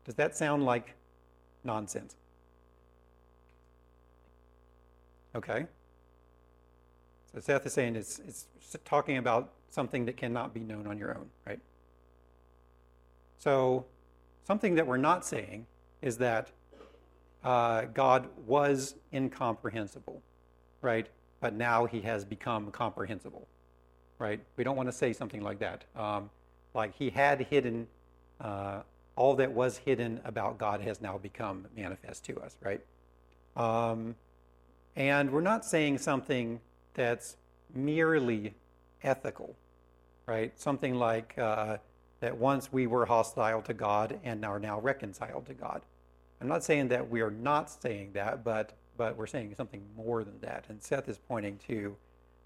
Does 0.06 0.14
that 0.14 0.34
sound 0.34 0.64
like 0.64 0.94
nonsense? 1.62 2.16
Okay. 5.34 5.66
So 7.34 7.40
Seth 7.40 7.66
is 7.66 7.74
saying 7.74 7.96
it's, 7.96 8.18
it's 8.20 8.46
talking 8.86 9.18
about 9.18 9.50
something 9.68 10.06
that 10.06 10.16
cannot 10.16 10.54
be 10.54 10.60
known 10.60 10.86
on 10.86 10.96
your 10.96 11.10
own, 11.10 11.28
right? 11.46 11.60
So 13.36 13.84
something 14.46 14.74
that 14.76 14.86
we're 14.86 14.96
not 14.96 15.26
saying 15.26 15.66
is 16.00 16.16
that 16.16 16.48
uh, 17.46 17.84
God 17.94 18.28
was 18.44 18.96
incomprehensible, 19.14 20.20
right? 20.82 21.06
But 21.40 21.54
now 21.54 21.86
he 21.86 22.00
has 22.00 22.24
become 22.24 22.72
comprehensible, 22.72 23.46
right? 24.18 24.40
We 24.56 24.64
don't 24.64 24.76
want 24.76 24.88
to 24.88 24.92
say 24.92 25.12
something 25.12 25.42
like 25.42 25.60
that. 25.60 25.84
Um, 25.94 26.28
like 26.74 26.96
he 26.96 27.08
had 27.08 27.42
hidden, 27.42 27.86
uh, 28.40 28.80
all 29.14 29.36
that 29.36 29.52
was 29.52 29.78
hidden 29.78 30.20
about 30.24 30.58
God 30.58 30.80
has 30.80 31.00
now 31.00 31.18
become 31.18 31.66
manifest 31.76 32.24
to 32.24 32.40
us, 32.40 32.56
right? 32.64 32.80
Um, 33.54 34.16
and 34.96 35.30
we're 35.30 35.40
not 35.40 35.64
saying 35.64 35.98
something 35.98 36.60
that's 36.94 37.36
merely 37.72 38.54
ethical, 39.04 39.54
right? 40.26 40.58
Something 40.58 40.96
like 40.96 41.38
uh, 41.38 41.76
that 42.18 42.36
once 42.36 42.72
we 42.72 42.88
were 42.88 43.06
hostile 43.06 43.62
to 43.62 43.72
God 43.72 44.18
and 44.24 44.44
are 44.44 44.58
now 44.58 44.80
reconciled 44.80 45.46
to 45.46 45.54
God. 45.54 45.82
I'm 46.40 46.48
not 46.48 46.64
saying 46.64 46.88
that 46.88 47.08
we 47.08 47.20
are 47.20 47.30
not 47.30 47.70
saying 47.70 48.10
that, 48.14 48.44
but 48.44 48.72
but 48.96 49.16
we're 49.16 49.26
saying 49.26 49.54
something 49.56 49.82
more 49.96 50.24
than 50.24 50.40
that. 50.40 50.64
And 50.68 50.82
Seth 50.82 51.08
is 51.08 51.18
pointing 51.18 51.58
to 51.68 51.96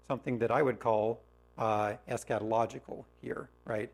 something 0.07 0.39
that 0.39 0.51
I 0.51 0.61
would 0.61 0.79
call 0.79 1.21
uh, 1.57 1.93
eschatological 2.09 3.05
here, 3.21 3.49
right? 3.65 3.89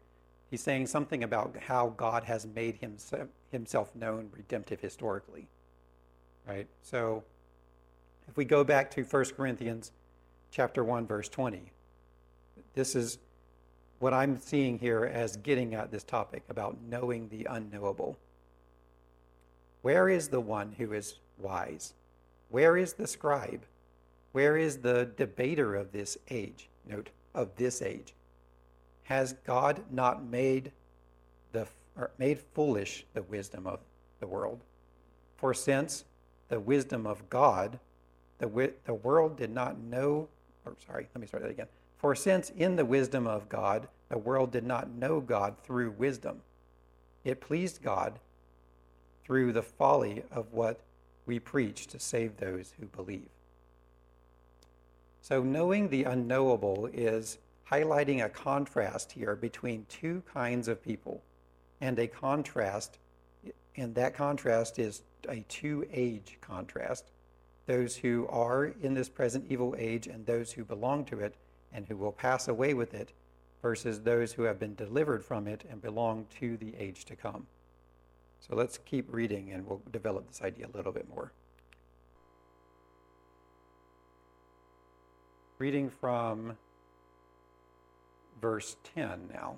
He's 0.49 0.61
saying 0.61 0.87
something 0.87 1.23
about 1.23 1.55
how 1.57 1.93
God 1.97 2.23
has 2.23 2.45
made 2.45 2.77
himself, 2.77 3.27
himself 3.51 3.95
known 3.95 4.29
redemptive 4.31 4.79
historically, 4.79 5.47
right? 6.47 6.67
So 6.81 7.23
if 8.27 8.37
we 8.37 8.45
go 8.45 8.63
back 8.63 8.89
to 8.91 9.03
1 9.03 9.25
Corinthians 9.35 9.91
chapter 10.51 10.83
1 10.83 11.05
verse 11.05 11.29
20, 11.29 11.71
this 12.73 12.95
is 12.95 13.19
what 13.99 14.13
I'm 14.13 14.39
seeing 14.39 14.79
here 14.79 15.05
as 15.05 15.37
getting 15.37 15.73
at 15.73 15.91
this 15.91 16.03
topic 16.03 16.43
about 16.49 16.77
knowing 16.87 17.29
the 17.29 17.47
unknowable. 17.49 18.17
Where 19.87 20.09
is 20.09 20.27
the 20.27 20.41
one 20.41 20.73
who 20.77 20.91
is 20.91 21.15
wise? 21.37 21.93
Where 22.49 22.75
is 22.75 22.91
the 22.91 23.07
scribe? 23.07 23.63
Where 24.33 24.57
is 24.57 24.79
the 24.79 25.09
debater 25.15 25.75
of 25.75 25.93
this 25.93 26.17
age? 26.29 26.67
Note, 26.85 27.09
of 27.33 27.55
this 27.55 27.81
age. 27.81 28.13
Has 29.03 29.31
God 29.45 29.85
not 29.89 30.25
made 30.25 30.73
the 31.53 31.67
made 32.17 32.39
foolish 32.53 33.05
the 33.13 33.21
wisdom 33.21 33.65
of 33.65 33.79
the 34.19 34.27
world? 34.27 34.59
For 35.37 35.53
since 35.53 36.03
the 36.49 36.59
wisdom 36.59 37.07
of 37.07 37.29
God, 37.29 37.79
the, 38.39 38.73
the 38.83 38.93
world 38.93 39.37
did 39.37 39.51
not 39.51 39.79
know, 39.79 40.27
or 40.65 40.75
sorry, 40.85 41.07
let 41.15 41.21
me 41.21 41.27
start 41.27 41.43
that 41.43 41.51
again. 41.51 41.67
For 41.95 42.13
since 42.13 42.49
in 42.49 42.75
the 42.75 42.83
wisdom 42.83 43.25
of 43.25 43.47
God, 43.47 43.87
the 44.09 44.17
world 44.17 44.51
did 44.51 44.65
not 44.65 44.89
know 44.89 45.21
God 45.21 45.55
through 45.63 45.91
wisdom, 45.91 46.41
it 47.23 47.39
pleased 47.39 47.81
God 47.81 48.19
through 49.27 49.51
the 49.51 49.61
folly 49.61 50.23
of 50.31 50.53
what 50.53 50.79
we 51.25 51.37
preach 51.37 51.85
to 51.87 51.99
save 51.99 52.37
those 52.37 52.73
who 52.79 52.85
believe. 52.85 53.27
So, 55.21 55.43
knowing 55.43 55.89
the 55.89 56.05
unknowable 56.05 56.89
is 56.93 57.37
highlighting 57.69 58.23
a 58.23 58.29
contrast 58.29 59.11
here 59.11 59.35
between 59.35 59.85
two 59.89 60.23
kinds 60.33 60.69
of 60.69 60.81
people, 60.81 61.21
and 61.81 61.99
a 61.99 62.07
contrast, 62.07 62.97
and 63.75 63.93
that 63.95 64.15
contrast 64.15 64.79
is 64.79 65.01
a 65.27 65.43
two 65.49 65.85
age 65.91 66.37
contrast 66.39 67.11
those 67.67 67.97
who 67.97 68.25
are 68.29 68.71
in 68.81 68.93
this 68.93 69.09
present 69.09 69.45
evil 69.49 69.75
age 69.77 70.07
and 70.07 70.25
those 70.25 70.53
who 70.53 70.63
belong 70.63 71.03
to 71.05 71.19
it 71.19 71.35
and 71.73 71.85
who 71.85 71.97
will 71.97 72.13
pass 72.13 72.47
away 72.47 72.73
with 72.73 72.93
it, 72.93 73.11
versus 73.61 73.99
those 74.01 74.31
who 74.31 74.43
have 74.43 74.57
been 74.59 74.75
delivered 74.75 75.23
from 75.23 75.47
it 75.47 75.65
and 75.69 75.81
belong 75.81 76.25
to 76.39 76.55
the 76.57 76.73
age 76.77 77.03
to 77.03 77.15
come. 77.15 77.45
So 78.39 78.55
let's 78.55 78.77
keep 78.77 79.13
reading 79.13 79.51
and 79.51 79.67
we'll 79.67 79.81
develop 79.91 80.27
this 80.27 80.41
idea 80.41 80.67
a 80.67 80.75
little 80.75 80.91
bit 80.91 81.09
more. 81.09 81.31
Reading 85.59 85.89
from 85.89 86.57
verse 88.41 88.77
10 88.95 89.29
now. 89.33 89.55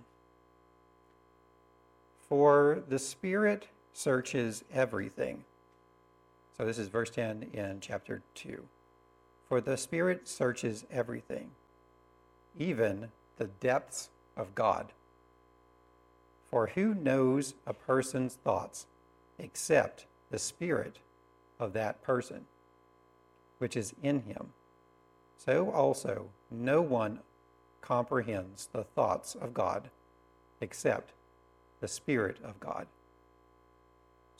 For 2.28 2.84
the 2.88 3.00
Spirit 3.00 3.68
searches 3.94 4.64
everything 4.74 5.44
so 6.60 6.66
this 6.66 6.78
is 6.78 6.90
verse 6.90 7.10
10 7.10 7.52
in 7.54 7.78
chapter 7.80 8.22
2. 8.36 8.66
For 9.48 9.62
the 9.62 9.78
Spirit 9.78 10.28
searches 10.28 10.86
everything, 10.92 11.52
even 12.58 13.12
the 13.38 13.46
depths 13.46 14.10
of 14.36 14.54
God. 14.56 14.88
For 16.50 16.68
who 16.68 16.94
knows 16.96 17.54
a 17.68 17.74
person's 17.74 18.36
thoughts 18.36 18.88
except 19.38 20.06
the 20.32 20.40
Spirit 20.40 21.00
of 21.60 21.74
that 21.74 22.02
person, 22.02 22.46
which 23.60 23.78
is 23.78 23.94
in 24.02 24.22
him? 24.22 24.50
So 25.38 25.72
also, 25.72 26.30
no 26.52 26.82
one 26.82 27.20
comprehends 27.82 28.70
the 28.72 28.84
thoughts 28.84 29.36
of 29.36 29.54
God 29.54 29.90
except 30.62 31.14
the 31.80 31.88
Spirit 31.88 32.38
of 32.44 32.60
God. 32.60 32.88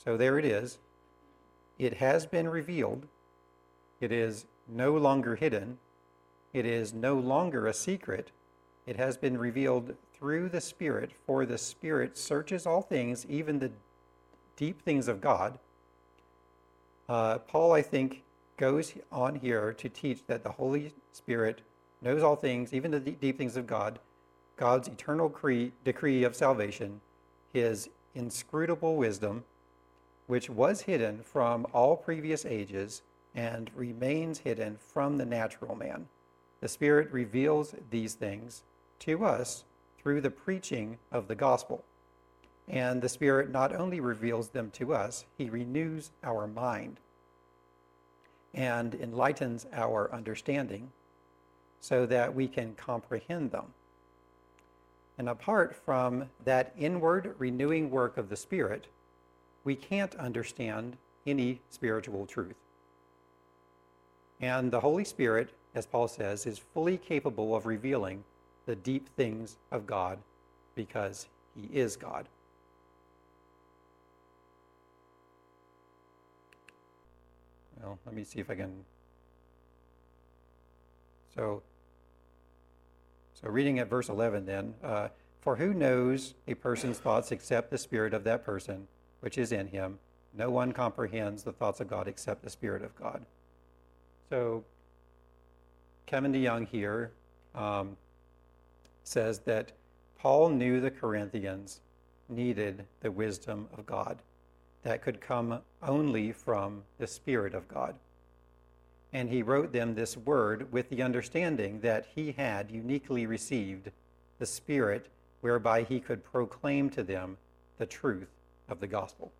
So 0.04 0.18
there 0.18 0.40
it 0.40 0.46
is 0.46 0.80
it 1.80 1.96
has 1.96 2.26
been 2.26 2.50
revealed. 2.50 3.08
It 4.02 4.12
is 4.12 4.46
no 4.68 4.92
longer 4.98 5.38
hidden. 5.38 5.80
It 6.52 6.66
is 6.66 6.94
no 6.94 7.16
longer 7.16 7.66
a 7.66 7.74
secret. 7.74 8.32
It 8.86 8.98
has 8.98 9.18
been 9.18 9.38
revealed 9.38 9.96
through 10.20 10.50
the 10.50 10.62
Spirit, 10.62 11.12
for 11.26 11.46
the 11.46 11.58
Spirit 11.58 12.18
searches 12.18 12.66
all 12.66 12.82
things, 12.82 13.26
even 13.30 13.60
the 13.60 13.72
deep 14.58 14.82
things 14.82 15.08
of 15.08 15.22
God. 15.22 15.58
Uh, 17.08 17.38
Paul, 17.40 17.72
I 17.72 17.82
think, 17.82 18.24
goes 18.58 18.94
on 19.12 19.36
here 19.36 19.74
to 19.74 19.90
teach 19.90 20.26
that 20.28 20.44
the 20.44 20.52
Holy 20.52 20.94
Spirit 21.14 21.62
knows 22.02 22.22
all 22.22 22.36
things, 22.36 22.74
even 22.74 22.92
the 22.92 23.00
deep 23.00 23.38
things 23.38 23.56
of 23.56 23.66
God, 23.66 24.00
God's 24.58 24.90
eternal 24.90 25.30
decree 25.86 26.24
of 26.24 26.36
salvation, 26.36 27.00
his 27.54 27.90
inscrutable 28.14 28.98
wisdom, 28.98 29.44
which 30.28 30.50
was 30.50 30.82
hidden 30.82 31.22
from 31.24 31.66
all 31.74 31.96
previous 31.96 32.46
ages 32.46 33.02
and 33.34 33.72
remains 33.76 34.40
hidden 34.40 34.78
from 34.78 35.18
the 35.18 35.26
natural 35.26 35.76
man. 35.76 36.08
The 36.60 36.68
Spirit 36.68 37.12
reveals 37.12 37.74
these 37.90 38.16
things 38.16 38.64
to 39.00 39.26
us 39.26 39.64
through 40.02 40.22
the 40.22 40.32
preaching 40.32 40.98
of 41.12 41.28
the 41.28 41.36
gospel. 41.36 41.84
And 42.68 43.02
the 43.02 43.10
Spirit 43.10 43.50
not 43.50 43.76
only 43.76 44.00
reveals 44.00 44.50
them 44.50 44.72
to 44.72 44.94
us, 44.94 45.26
He 45.38 45.50
renews 45.50 46.12
our 46.24 46.48
mind 46.48 46.98
and 48.54 48.96
enlightens 48.96 49.66
our 49.74 50.12
understanding 50.14 50.92
so 51.82 52.06
that 52.06 52.34
we 52.34 52.48
can 52.48 52.76
comprehend 52.76 53.52
them. 53.52 53.74
And 55.18 55.30
apart 55.30 55.76
from 55.76 56.30
that 56.46 56.74
inward 56.78 57.36
renewing 57.38 57.90
work 57.92 58.18
of 58.18 58.30
the 58.30 58.36
Spirit, 58.36 58.88
we 59.64 59.76
can't 59.76 60.16
understand 60.16 60.98
any 61.28 61.60
spiritual 61.70 62.26
truth. 62.26 62.56
And 64.40 64.72
the 64.72 64.80
Holy 64.80 65.04
Spirit, 65.04 65.50
as 65.76 65.86
Paul 65.86 66.08
says, 66.08 66.46
is 66.46 66.58
fully 66.58 66.98
capable 66.98 67.56
of 67.56 67.66
revealing 67.66 68.24
the 68.70 68.76
deep 68.76 69.10
things 69.18 69.58
of 69.72 69.88
God 69.88 70.20
because 70.76 71.26
he 71.56 71.76
is 71.76 71.96
God. 71.96 72.30
Well, 77.82 77.98
let 78.06 78.14
me 78.14 78.24
see 78.24 78.40
if 78.40 78.52
I 78.52 78.54
can. 78.54 78.86
So, 81.34 81.64
so 83.34 83.50
reading 83.50 83.80
at 83.80 83.90
verse 83.90 84.08
11 84.08 84.46
then, 84.46 84.76
uh, 84.84 85.08
for 85.42 85.56
who 85.56 85.74
knows 85.74 86.36
a 86.48 86.54
person's 86.54 87.00
thoughts 87.00 87.32
except 87.32 87.72
the 87.72 87.78
spirit 87.80 88.14
of 88.14 88.24
that 88.26 88.46
person 88.46 88.88
which 89.22 89.40
is 89.40 89.52
in 89.52 89.66
him? 89.66 89.98
No 90.38 90.52
one 90.52 90.74
comprehends 90.74 91.42
the 91.42 91.54
thoughts 91.54 91.80
of 91.80 91.88
God 91.88 92.08
except 92.08 92.44
the 92.44 92.52
Spirit 92.52 92.84
of 92.84 92.96
God. 92.96 93.26
So, 94.30 94.64
Kevin 96.06 96.32
DeYoung 96.32 96.68
here 96.68 97.14
um, 97.56 97.98
says 99.10 99.40
that 99.40 99.72
Paul 100.20 100.50
knew 100.50 100.80
the 100.80 100.92
Corinthians 100.92 101.82
needed 102.30 102.86
the 103.02 103.12
wisdom 103.12 103.68
of 103.76 103.88
God 103.88 104.20
that 104.84 105.02
could 105.02 105.20
come 105.20 105.62
only 105.82 106.32
from 106.32 106.84
the 107.00 107.08
Spirit 107.08 107.56
of 107.56 107.68
God. 107.68 107.96
And 109.12 109.28
he 109.28 109.42
wrote 109.42 109.74
them 109.74 109.96
this 109.96 110.16
word 110.16 110.72
with 110.72 110.90
the 110.90 111.02
understanding 111.02 111.80
that 111.82 112.06
he 112.14 112.34
had 112.34 112.70
uniquely 112.70 113.26
received 113.26 113.90
the 114.38 114.46
Spirit 114.46 115.08
whereby 115.42 115.82
he 115.82 116.00
could 116.00 116.24
proclaim 116.24 116.92
to 116.92 117.02
them 117.02 117.38
the 117.80 117.88
truth 117.88 118.30
of 118.68 118.80
the 118.80 118.88
gospel. 118.88 119.32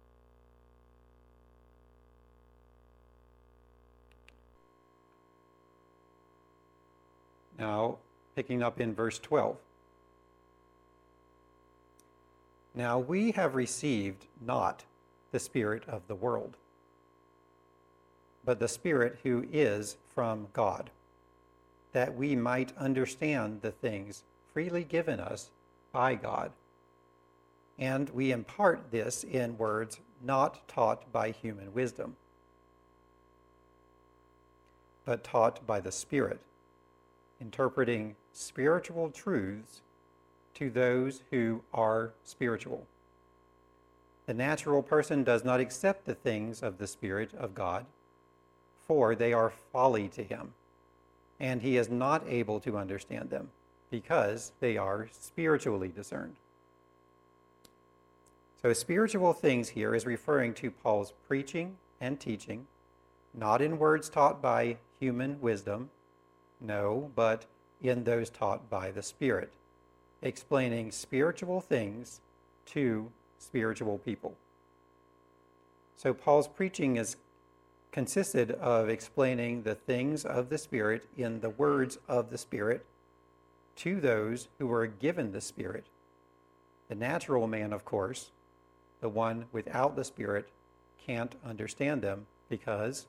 Now, 7.60 8.00
picking 8.40 8.64
up 8.64 8.80
in 8.80 8.96
verse 8.96 9.20
12. 9.20 9.58
Now 12.74 12.98
we 12.98 13.32
have 13.32 13.54
received 13.54 14.28
not 14.40 14.86
the 15.34 15.40
Spirit 15.40 15.84
of 15.90 16.08
the 16.08 16.16
world, 16.16 16.56
but 18.46 18.62
the 18.62 18.70
Spirit 18.70 19.20
who 19.24 19.46
is 19.52 19.98
from 20.16 20.48
God, 20.54 20.90
that 21.92 22.16
we 22.16 22.34
might 22.34 22.72
understand 22.78 23.62
the 23.62 23.72
things 23.72 24.24
freely 24.54 24.86
given 24.86 25.20
us 25.20 25.50
by 25.92 26.16
God. 26.16 26.54
And 27.78 28.10
we 28.12 28.32
impart 28.32 28.90
this 28.90 29.26
in 29.26 29.58
words 29.58 30.00
not 30.24 30.66
taught 30.70 31.12
by 31.12 31.32
human 31.32 31.74
wisdom, 31.74 32.16
but 35.04 35.26
taught 35.26 35.68
by 35.68 35.82
the 35.82 35.92
Spirit, 35.92 36.40
interpreting 37.42 38.16
spiritual 38.34 39.10
truths 39.10 39.82
to 40.56 40.70
those 40.70 41.24
who 41.32 41.62
are 41.74 42.14
spiritual. 42.24 42.86
The 44.26 44.34
natural 44.34 44.84
person 44.84 45.24
does 45.24 45.44
not 45.44 45.60
accept 45.60 46.06
the 46.06 46.14
things 46.14 46.62
of 46.62 46.78
the 46.78 46.88
Spirit 46.88 47.34
of 47.34 47.56
God, 47.56 47.86
for 48.86 49.16
they 49.16 49.34
are 49.34 49.54
folly 49.72 50.08
to 50.10 50.24
him, 50.24 50.54
and 51.40 51.62
he 51.62 51.78
is 51.78 51.90
not 51.90 52.24
able 52.28 52.60
to 52.60 52.78
understand 52.78 53.30
them, 53.30 53.50
because 53.90 54.52
they 54.60 54.78
are 54.78 55.08
spiritually 55.12 55.88
discerned. 55.88 56.36
So, 58.62 58.74
spiritual 58.74 59.34
things 59.34 59.70
here 59.70 59.96
is 59.96 60.06
referring 60.06 60.54
to 60.56 60.70
Paul's 60.70 61.14
preaching 61.28 61.78
and 62.02 62.20
teaching, 62.20 62.68
not 63.34 63.62
in 63.62 63.80
words 63.80 64.10
taught 64.10 64.42
by 64.42 64.78
human 65.00 65.40
wisdom, 65.40 65.90
no, 66.60 67.10
but 67.16 67.46
in 67.82 68.04
those 68.04 68.30
taught 68.30 68.70
by 68.70 68.92
the 68.92 69.04
Spirit, 69.04 69.52
explaining 70.22 70.92
spiritual 70.92 71.62
things 71.62 72.22
to 72.68 73.12
spiritual 73.38 73.98
people. 74.00 74.36
So 75.96 76.14
Paul's 76.14 76.48
preaching 76.48 76.98
is 76.98 77.18
consisted 77.92 78.52
of 78.52 78.90
explaining 78.90 79.64
the 79.64 79.76
things 79.76 80.24
of 80.24 80.50
the 80.50 80.58
Spirit 80.58 81.06
in 81.18 81.42
the 81.42 81.50
words 81.50 81.98
of 82.08 82.30
the 82.30 82.38
Spirit 82.38 82.86
to 83.78 84.00
those 84.00 84.48
who 84.58 84.68
were 84.68 84.88
given 84.88 85.32
the 85.32 85.42
Spirit. 85.42 85.86
The 86.90 86.96
natural 86.96 87.48
man, 87.48 87.74
of 87.74 87.86
course, 87.86 88.32
the 89.02 89.10
one 89.10 89.46
without 89.52 89.96
the 89.96 90.04
Spirit, 90.04 90.50
can't 91.06 91.36
understand 91.46 92.02
them 92.02 92.28
because 92.50 93.08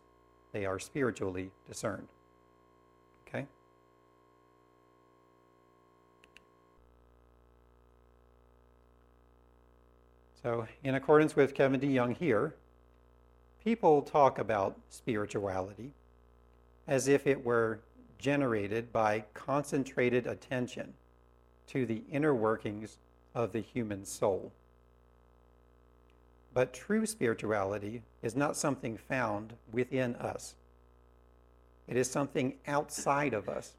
they 0.53 0.65
are 0.65 0.79
spiritually 0.79 1.51
discerned. 1.69 2.09
Okay? 3.27 3.47
So, 10.43 10.67
in 10.83 10.95
accordance 10.95 11.37
with 11.37 11.55
Kevin 11.55 11.81
DeYoung 11.81 12.17
here, 12.17 12.55
people 13.63 14.01
talk 14.01 14.39
about 14.39 14.79
spirituality 14.89 15.93
as 16.87 17.09
if 17.09 17.27
it 17.27 17.45
were 17.45 17.81
generated 18.19 18.91
by 18.91 19.25
concentrated 19.35 20.27
attention 20.27 20.95
to 21.67 21.85
the 21.85 22.03
inner 22.11 22.35
workings 22.35 22.97
of 23.35 23.53
the 23.53 23.61
human 23.61 24.05
soul. 24.05 24.51
But 26.55 26.73
true 26.73 27.05
spirituality 27.07 28.03
is 28.23 28.35
not 28.35 28.57
something 28.57 28.97
found 28.97 29.53
within 29.71 30.17
us, 30.17 30.55
it 31.87 31.97
is 31.97 32.11
something 32.11 32.55
outside 32.67 33.35
of 33.35 33.49
us, 33.49 33.75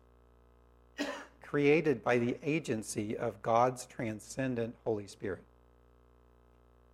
created 1.42 2.04
by 2.04 2.18
the 2.18 2.38
agency 2.44 3.18
of 3.18 3.42
God's 3.42 3.86
transcendent 3.86 4.76
Holy 4.84 5.08
Spirit. 5.08 5.44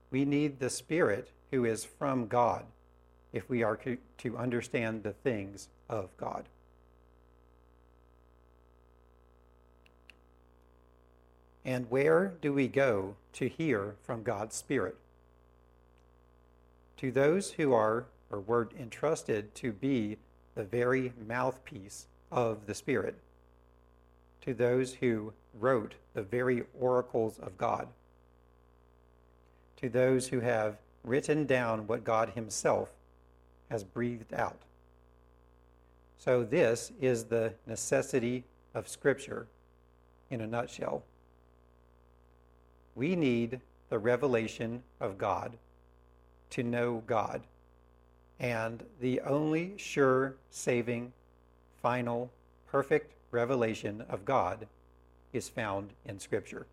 We 0.09 0.25
need 0.25 0.59
the 0.59 0.69
Spirit 0.69 1.29
who 1.51 1.65
is 1.65 1.83
from 1.83 2.27
God 2.27 2.65
if 3.33 3.49
we 3.49 3.63
are 3.63 3.77
to 4.19 4.37
understand 4.37 5.03
the 5.03 5.13
things 5.13 5.67
of 5.89 6.15
God. 6.17 6.45
And 11.65 11.89
where 11.91 12.33
do 12.41 12.53
we 12.53 12.69
go 12.69 13.15
to 13.33 13.49
hear 13.49 13.95
from 14.01 14.23
God's 14.23 14.55
Spirit? 14.55 14.95
To 16.97 17.11
those 17.11 17.51
who 17.51 17.73
are 17.73 18.05
or 18.31 18.39
were 18.39 18.69
entrusted 18.79 19.53
to 19.55 19.73
be 19.73 20.17
the 20.55 20.63
very 20.63 21.11
mouthpiece 21.27 22.07
of 22.31 22.65
the 22.65 22.73
Spirit, 22.73 23.15
to 24.41 24.53
those 24.53 24.95
who 24.95 25.33
wrote 25.53 25.95
the 26.13 26.23
very 26.23 26.63
oracles 26.79 27.37
of 27.39 27.57
God 27.57 27.89
to 29.77 29.89
those 29.89 30.27
who 30.27 30.39
have 30.39 30.77
written 31.03 31.45
down 31.45 31.87
what 31.87 32.03
God 32.03 32.29
Himself 32.29 32.89
has 33.69 33.83
breathed 33.83 34.33
out. 34.33 34.59
So, 36.17 36.43
this 36.43 36.91
is 36.99 37.25
the 37.25 37.53
necessity 37.65 38.43
of 38.73 38.87
Scripture 38.87 39.47
in 40.29 40.41
a 40.41 40.47
nutshell. 40.47 41.03
We 42.95 43.15
need 43.15 43.61
the 43.89 43.99
revelation 43.99 44.83
of 44.99 45.17
God 45.17 45.57
to 46.51 46.63
know 46.63 47.03
God. 47.05 47.43
And 48.39 48.83
the 48.99 49.21
only 49.21 49.73
sure, 49.77 50.35
saving, 50.49 51.13
final, 51.81 52.31
perfect 52.67 53.13
revelation 53.31 54.03
of 54.09 54.25
God 54.25 54.67
is 55.33 55.49
found 55.49 55.89
in 56.05 56.19
Scripture. 56.19 56.65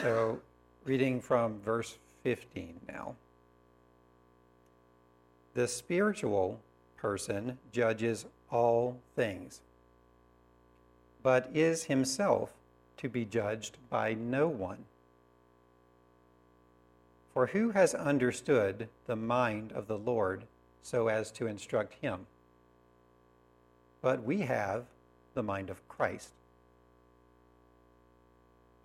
So, 0.00 0.38
reading 0.84 1.20
from 1.20 1.58
verse 1.60 1.98
15 2.22 2.80
now. 2.88 3.16
The 5.54 5.66
spiritual 5.66 6.60
person 6.96 7.58
judges 7.72 8.26
all 8.48 8.96
things, 9.16 9.60
but 11.24 11.50
is 11.52 11.84
himself 11.84 12.52
to 12.98 13.08
be 13.08 13.24
judged 13.24 13.76
by 13.90 14.14
no 14.14 14.46
one. 14.46 14.84
For 17.34 17.46
who 17.46 17.70
has 17.70 17.92
understood 17.92 18.88
the 19.06 19.16
mind 19.16 19.72
of 19.72 19.88
the 19.88 19.98
Lord 19.98 20.44
so 20.80 21.08
as 21.08 21.32
to 21.32 21.48
instruct 21.48 21.94
him? 21.94 22.26
But 24.00 24.22
we 24.22 24.42
have 24.42 24.84
the 25.34 25.42
mind 25.42 25.70
of 25.70 25.86
Christ. 25.88 26.30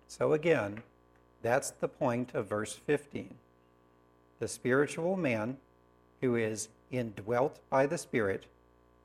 So 0.08 0.32
again, 0.32 0.82
that's 1.44 1.72
the 1.72 1.88
point 1.88 2.34
of 2.34 2.46
verse 2.46 2.72
15. 2.72 3.34
The 4.40 4.48
spiritual 4.48 5.14
man 5.14 5.58
who 6.22 6.36
is 6.36 6.70
indwelt 6.90 7.60
by 7.68 7.86
the 7.86 7.98
Spirit, 7.98 8.46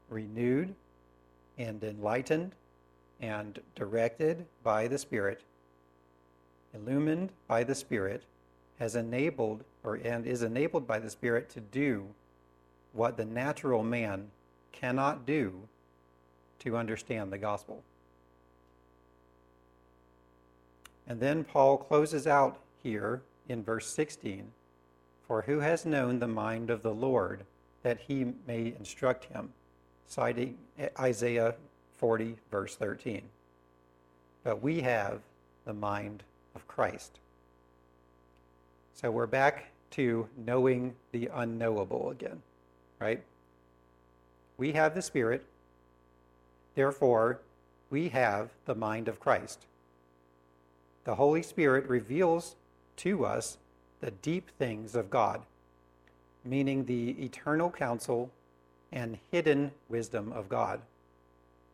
renewed 0.10 0.74
and 1.58 1.84
enlightened 1.84 2.54
and 3.20 3.60
directed 3.76 4.46
by 4.64 4.88
the 4.88 4.98
Spirit, 4.98 5.42
illumined 6.74 7.32
by 7.46 7.66
the 7.66 7.76
Spirit, 7.76 8.24
has 8.80 8.96
enabled 8.96 9.66
or 9.84 9.96
and 9.96 10.26
is 10.26 10.42
enabled 10.42 10.88
by 10.88 10.98
the 10.98 11.10
Spirit 11.10 11.50
to 11.50 11.60
do 11.60 12.08
what 12.94 13.18
the 13.18 13.26
natural 13.26 13.84
man 13.84 14.32
cannot 14.72 15.26
do 15.26 15.54
to 16.60 16.78
understand 16.78 17.34
the 17.34 17.38
gospel. 17.38 17.84
And 21.10 21.20
then 21.20 21.44
Paul 21.44 21.78
closes 21.78 22.28
out 22.28 22.60
here 22.84 23.22
in 23.50 23.64
verse 23.64 23.92
16 23.92 24.52
For 25.28 25.42
who 25.42 25.60
has 25.60 25.86
known 25.86 26.20
the 26.20 26.28
mind 26.28 26.70
of 26.70 26.84
the 26.84 26.94
Lord 26.94 27.46
that 27.82 28.00
he 28.08 28.34
may 28.48 28.74
instruct 28.78 29.26
him? 29.26 29.50
Citing 30.08 30.58
Isaiah 31.00 31.56
40, 31.98 32.36
verse 32.52 32.76
13. 32.76 33.24
But 34.44 34.62
we 34.62 34.82
have 34.82 35.22
the 35.66 35.74
mind 35.74 36.24
of 36.56 36.68
Christ. 36.68 37.20
So 38.94 39.12
we're 39.12 39.28
back 39.28 39.72
to 39.92 40.28
knowing 40.38 40.94
the 41.12 41.30
unknowable 41.34 42.12
again, 42.12 42.42
right? 43.00 43.24
We 44.58 44.74
have 44.74 44.94
the 44.94 45.02
Spirit, 45.02 45.46
therefore, 46.76 47.40
we 47.90 48.10
have 48.10 48.50
the 48.66 48.76
mind 48.76 49.08
of 49.08 49.20
Christ. 49.20 49.66
The 51.10 51.16
Holy 51.16 51.42
Spirit 51.42 51.90
reveals 51.90 52.56
to 52.98 53.26
us 53.26 53.58
the 54.00 54.12
deep 54.12 54.52
things 54.60 54.94
of 54.94 55.10
God, 55.10 55.42
meaning 56.46 56.86
the 56.86 57.26
eternal 57.26 57.72
counsel 57.72 58.30
and 58.92 59.18
hidden 59.32 59.72
wisdom 59.90 60.32
of 60.32 60.50
God, 60.50 60.82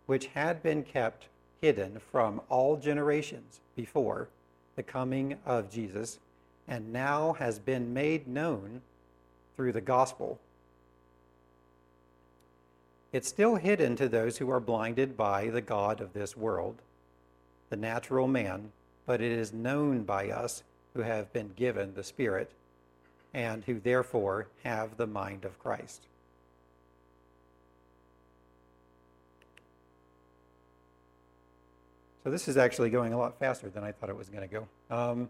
which 0.06 0.28
had 0.28 0.64
been 0.64 0.84
kept 0.84 1.26
hidden 1.60 2.00
from 2.00 2.40
all 2.48 2.78
generations 2.78 3.60
before 3.76 4.30
the 4.78 4.84
coming 4.84 5.38
of 5.46 5.70
Jesus 5.70 6.20
and 6.66 6.94
now 6.94 7.34
has 7.34 7.60
been 7.60 7.94
made 7.94 8.30
known 8.30 8.84
through 9.58 9.74
the 9.74 9.82
gospel. 9.82 10.40
It's 13.12 13.28
still 13.28 13.58
hidden 13.58 13.98
to 13.98 14.08
those 14.08 14.38
who 14.38 14.50
are 14.50 14.62
blinded 14.62 15.18
by 15.18 15.50
the 15.50 15.60
God 15.60 16.00
of 16.00 16.14
this 16.14 16.38
world, 16.38 16.82
the 17.70 17.76
natural 17.76 18.30
man, 18.30 18.72
but 19.06 19.22
it 19.22 19.32
is 19.32 19.54
known 19.54 20.04
by 20.04 20.30
us 20.30 20.64
who 20.94 21.02
have 21.02 21.32
been 21.34 21.52
given 21.56 21.94
the 21.94 22.04
Spirit 22.04 22.52
and 23.34 23.64
who 23.66 23.80
therefore 23.80 24.48
have 24.64 24.98
the 24.98 25.06
mind 25.06 25.46
of 25.46 25.60
Christ. 25.60 26.08
So 32.24 32.32
this 32.32 32.48
is 32.48 32.58
actually 32.58 32.90
going 32.90 33.14
a 33.14 33.18
lot 33.18 33.38
faster 33.38 33.70
than 33.70 33.84
I 33.84 33.92
thought 33.92 34.10
it 34.10 34.18
was 34.18 34.30
going 34.30 34.50
to 34.50 34.68
go. 34.90 34.96
Um, 34.96 35.30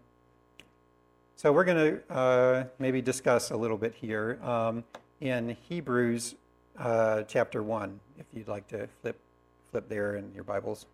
so 1.35 1.51
we're 1.51 1.65
going 1.65 1.99
to 2.07 2.13
uh, 2.13 2.63
maybe 2.79 3.01
discuss 3.01 3.51
a 3.51 3.57
little 3.57 3.77
bit 3.77 3.93
here 3.99 4.39
um, 4.41 4.85
in 5.19 5.57
Hebrews 5.67 6.35
uh, 6.79 7.23
chapter 7.23 7.61
1, 7.61 7.99
if 8.19 8.25
you'd 8.33 8.47
like 8.47 8.67
to 8.69 8.87
flip, 9.01 9.19
flip 9.71 9.89
there 9.89 10.15
in 10.15 10.31
your 10.33 10.45
Bibles. 10.45 10.85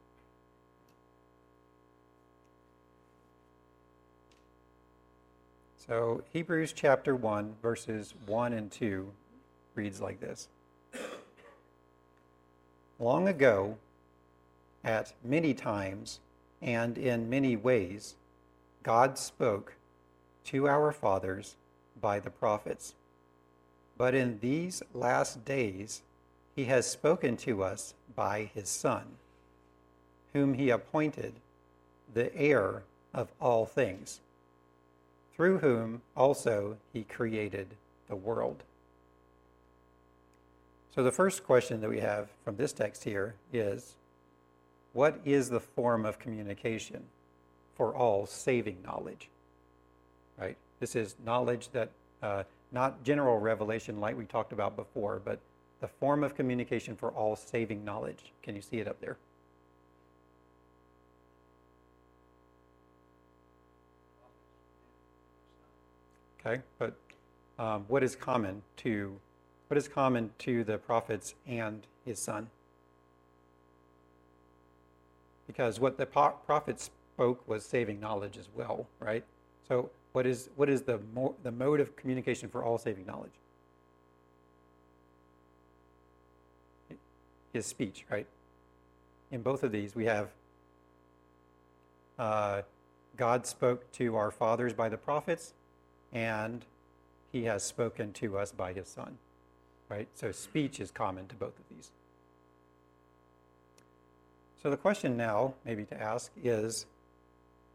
So 5.87 6.21
Hebrews 6.31 6.73
chapter 6.73 7.15
1, 7.15 7.55
verses 7.59 8.13
1 8.27 8.53
and 8.53 8.71
2 8.71 9.11
reads 9.73 9.99
like 9.99 10.19
this 10.19 10.47
Long 12.99 13.27
ago, 13.27 13.77
at 14.83 15.13
many 15.23 15.55
times 15.55 16.19
and 16.61 16.99
in 16.99 17.31
many 17.31 17.55
ways, 17.55 18.13
God 18.83 19.17
spoke 19.17 19.73
to 20.45 20.67
our 20.67 20.91
fathers 20.91 21.55
by 21.99 22.19
the 22.19 22.29
prophets. 22.29 22.93
But 23.97 24.13
in 24.13 24.37
these 24.39 24.83
last 24.93 25.43
days, 25.45 26.03
he 26.55 26.65
has 26.65 26.85
spoken 26.85 27.37
to 27.37 27.63
us 27.63 27.95
by 28.15 28.51
his 28.53 28.69
Son, 28.69 29.05
whom 30.33 30.53
he 30.53 30.69
appointed 30.69 31.33
the 32.13 32.35
heir 32.35 32.83
of 33.15 33.29
all 33.39 33.65
things, 33.65 34.19
through 35.35 35.59
whom 35.59 36.01
also 36.15 36.77
he 36.93 37.03
created 37.03 37.75
the 38.07 38.15
world. 38.15 38.63
So, 40.93 41.03
the 41.03 41.11
first 41.11 41.45
question 41.45 41.79
that 41.81 41.89
we 41.89 41.99
have 41.99 42.29
from 42.43 42.57
this 42.57 42.73
text 42.73 43.03
here 43.05 43.35
is 43.53 43.95
what 44.93 45.19
is 45.23 45.49
the 45.49 45.61
form 45.61 46.05
of 46.05 46.19
communication 46.19 47.03
for 47.75 47.95
all 47.95 48.25
saving 48.25 48.77
knowledge? 48.83 49.29
Right? 50.37 50.57
This 50.79 50.95
is 50.95 51.15
knowledge 51.23 51.69
that, 51.69 51.91
uh, 52.21 52.43
not 52.73 53.03
general 53.03 53.37
revelation 53.39 53.99
like 53.99 54.17
we 54.17 54.25
talked 54.25 54.51
about 54.51 54.75
before, 54.75 55.21
but 55.23 55.39
the 55.79 55.87
form 55.87 56.23
of 56.23 56.35
communication 56.35 56.95
for 56.95 57.09
all 57.11 57.35
saving 57.35 57.85
knowledge. 57.85 58.33
Can 58.43 58.55
you 58.55 58.61
see 58.61 58.77
it 58.77 58.87
up 58.87 58.99
there? 58.99 59.17
Okay, 66.45 66.61
but 66.79 66.95
um, 67.59 67.85
what 67.87 68.03
is 68.03 68.15
common 68.15 68.63
to 68.77 69.15
what 69.69 69.77
is 69.77 69.87
common 69.87 70.31
to 70.39 70.63
the 70.63 70.77
prophets 70.77 71.35
and 71.47 71.87
his 72.05 72.19
son? 72.19 72.49
because 75.51 75.79
what 75.79 75.97
the 75.97 76.05
prophet 76.05 76.79
spoke 76.79 77.47
was 77.47 77.65
saving 77.65 77.99
knowledge 77.99 78.37
as 78.37 78.47
well, 78.55 78.87
right? 78.99 79.23
So 79.67 79.89
what 80.13 80.25
is 80.25 80.49
what 80.55 80.69
is 80.69 80.83
the 80.83 80.99
mo- 81.13 81.35
the 81.43 81.51
mode 81.51 81.79
of 81.79 81.95
communication 81.95 82.49
for 82.49 82.63
all 82.63 82.77
saving 82.77 83.05
knowledge? 83.05 83.33
Is 87.53 87.65
speech, 87.65 88.05
right? 88.09 88.27
In 89.31 89.41
both 89.41 89.63
of 89.63 89.71
these, 89.73 89.95
we 89.95 90.05
have 90.05 90.29
uh, 92.17 92.61
God 93.17 93.45
spoke 93.45 93.91
to 93.93 94.15
our 94.15 94.31
fathers 94.31 94.73
by 94.73 94.87
the 94.87 94.97
prophets, 94.97 95.53
and 96.11 96.65
He 97.31 97.43
has 97.45 97.63
spoken 97.63 98.13
to 98.13 98.37
us 98.37 98.51
by 98.51 98.73
His 98.73 98.87
Son, 98.87 99.17
right? 99.89 100.07
So 100.15 100.31
speech 100.31 100.79
is 100.79 100.91
common 100.91 101.27
to 101.27 101.35
both 101.35 101.57
of 101.57 101.65
these. 101.69 101.91
So 104.61 104.69
the 104.69 104.77
question 104.77 105.17
now, 105.17 105.55
maybe 105.65 105.85
to 105.85 105.99
ask, 105.99 106.31
is 106.43 106.85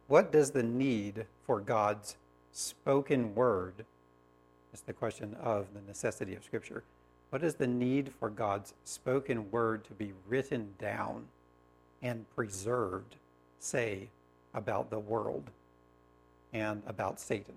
what 0.07 0.31
does 0.31 0.53
the 0.53 0.63
need 0.63 1.27
for 1.45 1.61
God's 1.61 2.17
spoken 2.53 3.35
word? 3.35 3.85
Is 4.73 4.81
the 4.83 4.93
question 4.93 5.37
of 5.43 5.67
the 5.75 5.81
necessity 5.81 6.35
of 6.35 6.45
Scripture. 6.45 6.85
What 7.31 7.43
is 7.43 7.55
the 7.55 7.67
need 7.67 8.13
for 8.21 8.31
God's 8.31 8.73
spoken 8.85 9.51
word 9.51 9.85
to 9.87 9.95
be 9.95 10.13
written 10.29 10.75
down 10.79 11.25
and 12.03 12.25
preserved 12.37 13.17
say 13.59 14.09
about 14.55 14.91
the 14.91 14.99
world 14.99 15.51
and 16.53 16.83
about 16.87 17.19
Satan? 17.19 17.55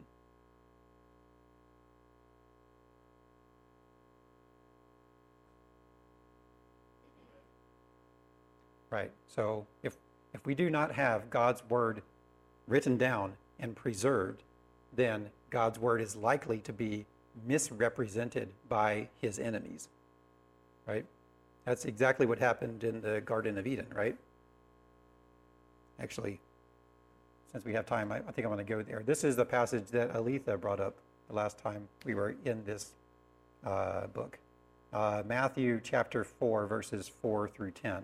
Right. 8.89 9.11
So 9.27 9.67
if 9.83 9.95
if 10.33 10.45
we 10.45 10.55
do 10.55 10.69
not 10.69 10.93
have 10.93 11.29
God's 11.29 11.63
word 11.69 12.01
written 12.67 12.97
down 12.97 13.33
and 13.59 13.75
preserved, 13.75 14.43
then 14.95 15.29
God's 15.49 15.79
word 15.79 16.01
is 16.01 16.15
likely 16.15 16.59
to 16.59 16.73
be 16.73 17.05
misrepresented 17.45 18.49
by 18.67 19.09
his 19.21 19.39
enemies. 19.39 19.89
Right? 20.87 21.05
That's 21.65 21.85
exactly 21.85 22.25
what 22.25 22.39
happened 22.39 22.83
in 22.83 23.01
the 23.01 23.21
Garden 23.21 23.57
of 23.57 23.67
Eden, 23.67 23.87
right? 23.93 24.15
Actually, 25.99 26.39
since 27.51 27.65
we 27.65 27.73
have 27.73 27.85
time, 27.85 28.11
I, 28.11 28.17
I 28.17 28.31
think 28.31 28.45
I 28.45 28.47
want 28.47 28.59
to 28.59 28.65
go 28.65 28.81
there. 28.81 29.03
This 29.05 29.23
is 29.23 29.35
the 29.35 29.45
passage 29.45 29.87
that 29.87 30.13
Aletha 30.13 30.59
brought 30.59 30.79
up 30.79 30.95
the 31.27 31.35
last 31.35 31.57
time 31.59 31.87
we 32.05 32.13
were 32.13 32.35
in 32.45 32.63
this 32.65 32.91
uh, 33.65 34.07
book. 34.07 34.39
Uh, 34.91 35.21
Matthew 35.27 35.79
chapter 35.83 36.23
4, 36.23 36.65
verses 36.65 37.11
4 37.21 37.49
through 37.49 37.71
10. 37.71 38.03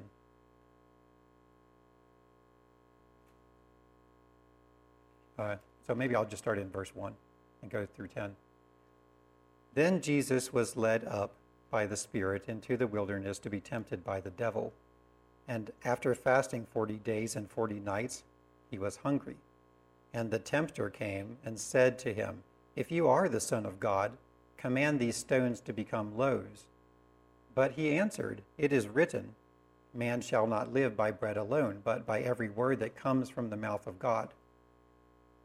Uh, 5.37 5.55
so 5.85 5.93
maybe 5.93 6.15
I'll 6.15 6.25
just 6.25 6.43
start 6.43 6.57
in 6.57 6.69
verse 6.69 6.95
1 6.95 7.13
and 7.61 7.71
go 7.71 7.85
through 7.85 8.07
10. 8.07 8.35
Then 9.73 10.01
Jesus 10.01 10.53
was 10.53 10.77
led 10.77 11.03
up 11.05 11.33
by 11.69 11.85
the 11.85 11.97
Spirit 11.97 12.45
into 12.47 12.77
the 12.77 12.87
wilderness 12.87 13.39
to 13.39 13.49
be 13.49 13.59
tempted 13.59 14.03
by 14.03 14.21
the 14.21 14.29
devil. 14.29 14.71
And 15.47 15.71
after 15.83 16.15
fasting 16.15 16.65
40 16.71 16.95
days 16.95 17.35
and 17.35 17.49
40 17.49 17.79
nights, 17.81 18.23
he 18.71 18.79
was 18.79 18.97
hungry. 18.97 19.35
And 20.13 20.31
the 20.31 20.39
tempter 20.39 20.89
came 20.89 21.37
and 21.43 21.59
said 21.59 21.99
to 21.99 22.13
him, 22.13 22.43
If 22.75 22.91
you 22.91 23.07
are 23.07 23.27
the 23.27 23.41
Son 23.41 23.65
of 23.65 23.79
God, 23.79 24.13
command 24.57 24.99
these 24.99 25.17
stones 25.17 25.59
to 25.61 25.73
become 25.73 26.17
loaves. 26.17 26.65
But 27.53 27.73
he 27.73 27.97
answered, 27.97 28.41
It 28.57 28.71
is 28.71 28.87
written, 28.87 29.35
Man 29.93 30.21
shall 30.21 30.47
not 30.47 30.73
live 30.73 30.95
by 30.95 31.11
bread 31.11 31.37
alone, 31.37 31.81
but 31.83 32.05
by 32.05 32.21
every 32.21 32.49
word 32.49 32.79
that 32.79 32.95
comes 32.95 33.29
from 33.29 33.49
the 33.49 33.57
mouth 33.57 33.87
of 33.87 33.99
God. 33.99 34.29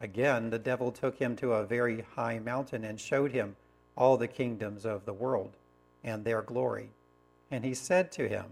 Again, 0.00 0.50
the 0.50 0.58
devil 0.58 0.92
took 0.92 1.18
him 1.18 1.36
to 1.36 1.54
a 1.54 1.64
very 1.64 2.04
high 2.14 2.38
mountain 2.38 2.84
and 2.84 3.00
showed 3.00 3.32
him 3.32 3.56
all 3.96 4.16
the 4.16 4.28
kingdoms 4.28 4.84
of 4.84 5.04
the 5.04 5.12
world 5.12 5.56
and 6.04 6.24
their 6.24 6.42
glory. 6.42 6.90
And 7.50 7.64
he 7.64 7.74
said 7.74 8.12
to 8.12 8.28
him, 8.28 8.44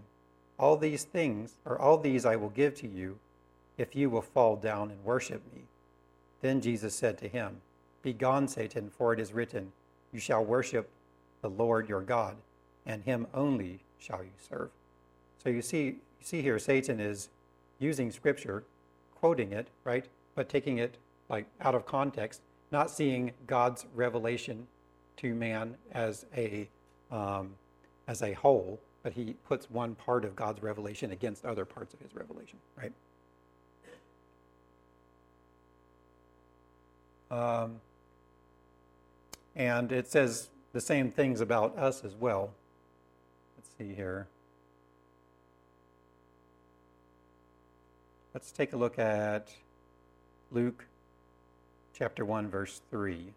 All 0.57 0.77
these 0.77 1.03
things, 1.03 1.55
or 1.65 1.79
all 1.79 1.97
these 1.97 2.25
I 2.25 2.35
will 2.35 2.49
give 2.49 2.75
to 2.75 2.87
you, 2.87 3.19
if 3.77 3.95
you 3.95 4.09
will 4.09 4.21
fall 4.21 4.55
down 4.55 4.89
and 4.89 5.03
worship 5.03 5.41
me. 5.53 5.63
Then 6.41 6.61
Jesus 6.61 6.95
said 6.95 7.17
to 7.19 7.27
him, 7.27 7.61
Begone, 8.01 8.47
Satan, 8.47 8.89
for 8.89 9.13
it 9.13 9.19
is 9.19 9.33
written, 9.33 9.71
You 10.11 10.19
shall 10.19 10.43
worship 10.43 10.89
the 11.41 11.49
Lord 11.49 11.89
your 11.89 12.01
God, 12.01 12.37
and 12.85 13.03
him 13.03 13.27
only 13.33 13.81
shall 13.99 14.23
you 14.23 14.31
serve. 14.49 14.69
So 15.43 15.49
you 15.49 15.61
see, 15.61 15.85
you 15.85 16.21
see 16.21 16.41
here, 16.41 16.57
Satan 16.57 16.99
is 16.99 17.29
using 17.79 18.11
scripture, 18.11 18.63
quoting 19.13 19.51
it, 19.51 19.67
right, 19.83 20.05
but 20.33 20.49
taking 20.49 20.77
it 20.77 20.97
like 21.29 21.45
out 21.61 21.75
of 21.75 21.85
context, 21.85 22.41
not 22.71 22.89
seeing 22.89 23.31
God's 23.47 23.85
revelation 23.93 24.67
to 25.17 25.33
man 25.33 25.75
as 25.91 26.25
a 26.35 26.69
um, 27.11 27.55
as 28.07 28.21
a 28.21 28.33
whole, 28.33 28.79
but 29.03 29.13
he 29.13 29.35
puts 29.47 29.69
one 29.69 29.95
part 29.95 30.25
of 30.25 30.35
God's 30.35 30.61
revelation 30.61 31.11
against 31.11 31.45
other 31.45 31.65
parts 31.65 31.93
of 31.93 31.99
his 31.99 32.13
revelation, 32.15 32.59
right? 32.77 32.91
Um, 37.31 37.81
and 39.55 39.91
it 39.91 40.07
says 40.07 40.49
the 40.73 40.81
same 40.81 41.11
things 41.11 41.41
about 41.41 41.77
us 41.77 42.03
as 42.03 42.15
well. 42.15 42.53
Let's 43.57 43.69
see 43.77 43.95
here. 43.95 44.27
Let's 48.33 48.51
take 48.51 48.73
a 48.73 48.77
look 48.77 48.99
at 48.99 49.49
Luke 50.51 50.85
chapter 51.97 52.25
1, 52.25 52.49
verse 52.49 52.81
3. 52.91 53.33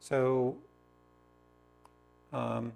So, 0.00 0.56
um, 2.32 2.72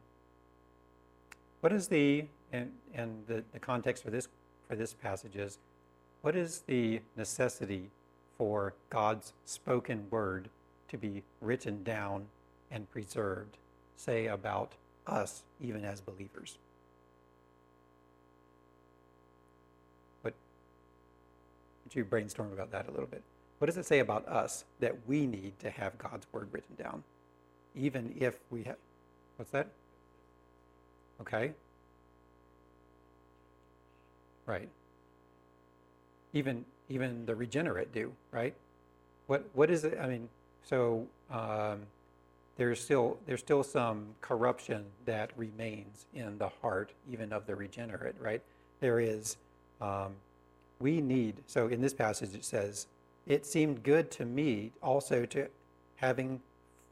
what 1.61 1.73
is 1.73 1.89
the 1.89 2.25
and 2.53 2.71
and 2.95 3.25
the, 3.27 3.45
the 3.53 3.59
context 3.59 4.03
for 4.03 4.11
this 4.11 4.29
for 4.69 4.77
this 4.77 4.93
passage 4.93 5.37
is 5.37 5.59
what 6.21 6.37
is 6.37 6.63
the 6.67 7.01
necessity 7.17 7.91
for 8.37 8.75
God's 8.91 9.33
spoken 9.45 10.07
word 10.11 10.49
to 10.89 10.99
be 10.99 11.23
written 11.41 11.83
down 11.83 12.27
and 12.71 12.91
preserved, 12.91 13.57
say 13.97 14.27
about 14.27 14.73
us, 15.07 15.43
even 15.61 15.85
as 15.85 16.01
believers? 16.01 16.59
You 21.95 22.05
brainstorm 22.05 22.53
about 22.53 22.71
that 22.73 22.89
a 22.89 22.91
little 22.91 23.07
bit? 23.07 23.23
What 23.59 23.67
does 23.67 23.77
it 23.77 23.87
say 23.87 24.01
about 24.01 24.27
us 24.29 24.65
that 24.81 24.95
we 25.07 25.27
need 25.27 25.59
to 25.61 25.71
have 25.71 25.97
God's 25.99 26.27
word 26.33 26.49
written 26.53 26.75
down? 26.77 27.05
even 27.75 28.15
if 28.19 28.37
we 28.51 28.63
have. 28.65 28.77
What's 29.37 29.51
that? 29.53 29.69
Okay. 31.21 31.53
Right. 34.47 34.69
Even 36.33 36.65
even 36.89 37.27
the 37.27 37.35
regenerate 37.35 37.93
do 37.93 38.13
right. 38.31 38.55
What 39.27 39.45
what 39.55 39.71
is 39.71 39.85
it? 39.85 39.99
I 40.01 40.07
mean, 40.07 40.29
so 40.65 41.07
um, 41.31 41.81
there's 42.57 42.81
still 42.81 43.19
there's 43.27 43.41
still 43.41 43.63
some 43.63 44.07
corruption 44.21 44.85
that 45.07 45.31
remains 45.37 46.07
in 46.15 46.39
the 46.39 46.49
heart, 46.61 46.93
even 47.11 47.33
of 47.33 47.47
the 47.47 47.55
regenerate. 47.55 48.17
Right. 48.21 48.43
There 48.81 49.01
is. 49.01 49.37
Um, 49.81 50.15
we 50.83 51.01
need. 51.01 51.43
So 51.47 51.69
in 51.69 51.81
this 51.81 51.95
passage, 51.95 52.35
it 52.35 52.45
says, 52.45 52.89
"It 53.27 53.47
seemed 53.47 53.83
good 53.83 54.11
to 54.13 54.25
me 54.25 54.73
also 54.83 55.25
to 55.27 55.49
having 55.97 56.43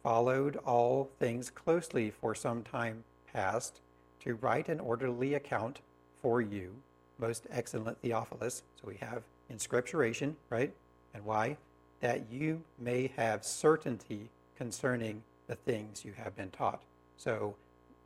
followed 0.03 0.57
all 0.57 1.11
things 1.19 1.51
closely 1.51 2.11
for 2.11 2.35
some 2.35 2.63
time 2.63 3.05
past, 3.33 3.81
to 4.21 4.35
write 4.37 4.69
an 4.69 4.81
orderly 4.81 5.35
account 5.35 5.81
for 6.23 6.41
you, 6.41 6.75
most 7.19 7.47
excellent 7.51 8.01
Theophilus. 8.01 8.63
So 8.81 8.89
we 8.89 8.97
have 8.97 9.25
inscripturation, 9.51 10.37
right? 10.49 10.73
And 11.13 11.25
why? 11.25 11.57
That 12.01 12.31
you 12.31 12.63
may 12.79 13.09
have 13.17 13.45
certainty 13.45 14.31
concerning 14.57 15.23
the 15.47 15.57
things 15.57 16.05
you 16.05 16.13
have 16.13 16.37
been 16.37 16.51
taught. 16.51 16.83
So 17.17 17.57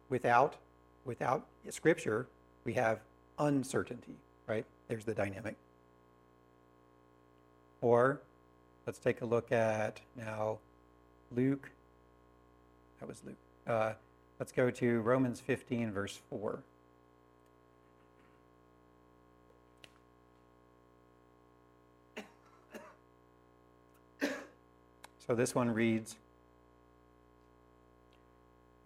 without 0.08 0.56
without 1.04 1.46
scripture, 1.68 2.26
we 2.64 2.72
have 2.72 3.00
uncertainty, 3.38 4.16
right? 4.46 4.64
There's 4.88 5.04
the 5.04 5.14
dynamic. 5.14 5.56
Or 7.84 8.18
let's 8.86 8.98
take 8.98 9.20
a 9.20 9.26
look 9.26 9.52
at 9.52 10.00
now 10.16 10.56
Luke 11.30 11.70
that 12.98 13.06
was 13.06 13.20
Luke. 13.26 13.36
Uh, 13.66 13.92
let's 14.40 14.52
go 14.52 14.70
to 14.70 15.00
Romans 15.00 15.38
15, 15.40 15.92
verse 15.92 16.18
4. 16.30 16.60
So 25.26 25.34
this 25.34 25.54
one 25.54 25.68
reads 25.70 26.16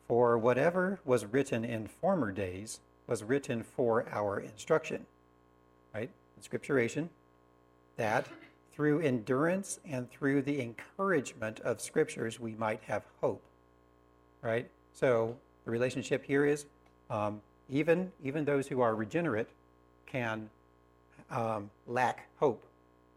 For 0.09 0.36
whatever 0.36 0.99
was 1.05 1.24
written 1.24 1.64
in 1.64 1.86
former 1.86 2.32
days 2.32 2.80
was 3.07 3.22
written 3.22 3.62
for 3.62 4.09
our 4.11 4.40
instruction, 4.40 5.07
right? 5.94 6.11
Scripturation, 6.40 7.11
that 7.96 8.26
through 8.78 9.00
endurance 9.00 9.78
and 9.84 10.10
through 10.10 10.40
the 10.40 10.62
encouragement 10.62 11.60
of 11.60 11.82
scriptures 11.82 12.40
we 12.40 12.54
might 12.54 12.80
have 12.86 13.02
hope 13.20 13.42
right? 14.42 14.68
So 14.92 15.36
the 15.64 15.70
relationship 15.70 16.24
here 16.24 16.44
is 16.44 16.66
um, 17.10 17.40
even 17.70 18.10
even 18.22 18.44
those 18.44 18.66
who 18.66 18.80
are 18.80 18.94
regenerate 18.94 19.48
can 20.06 20.48
um, 21.30 21.70
lack 21.86 22.28
hope 22.38 22.64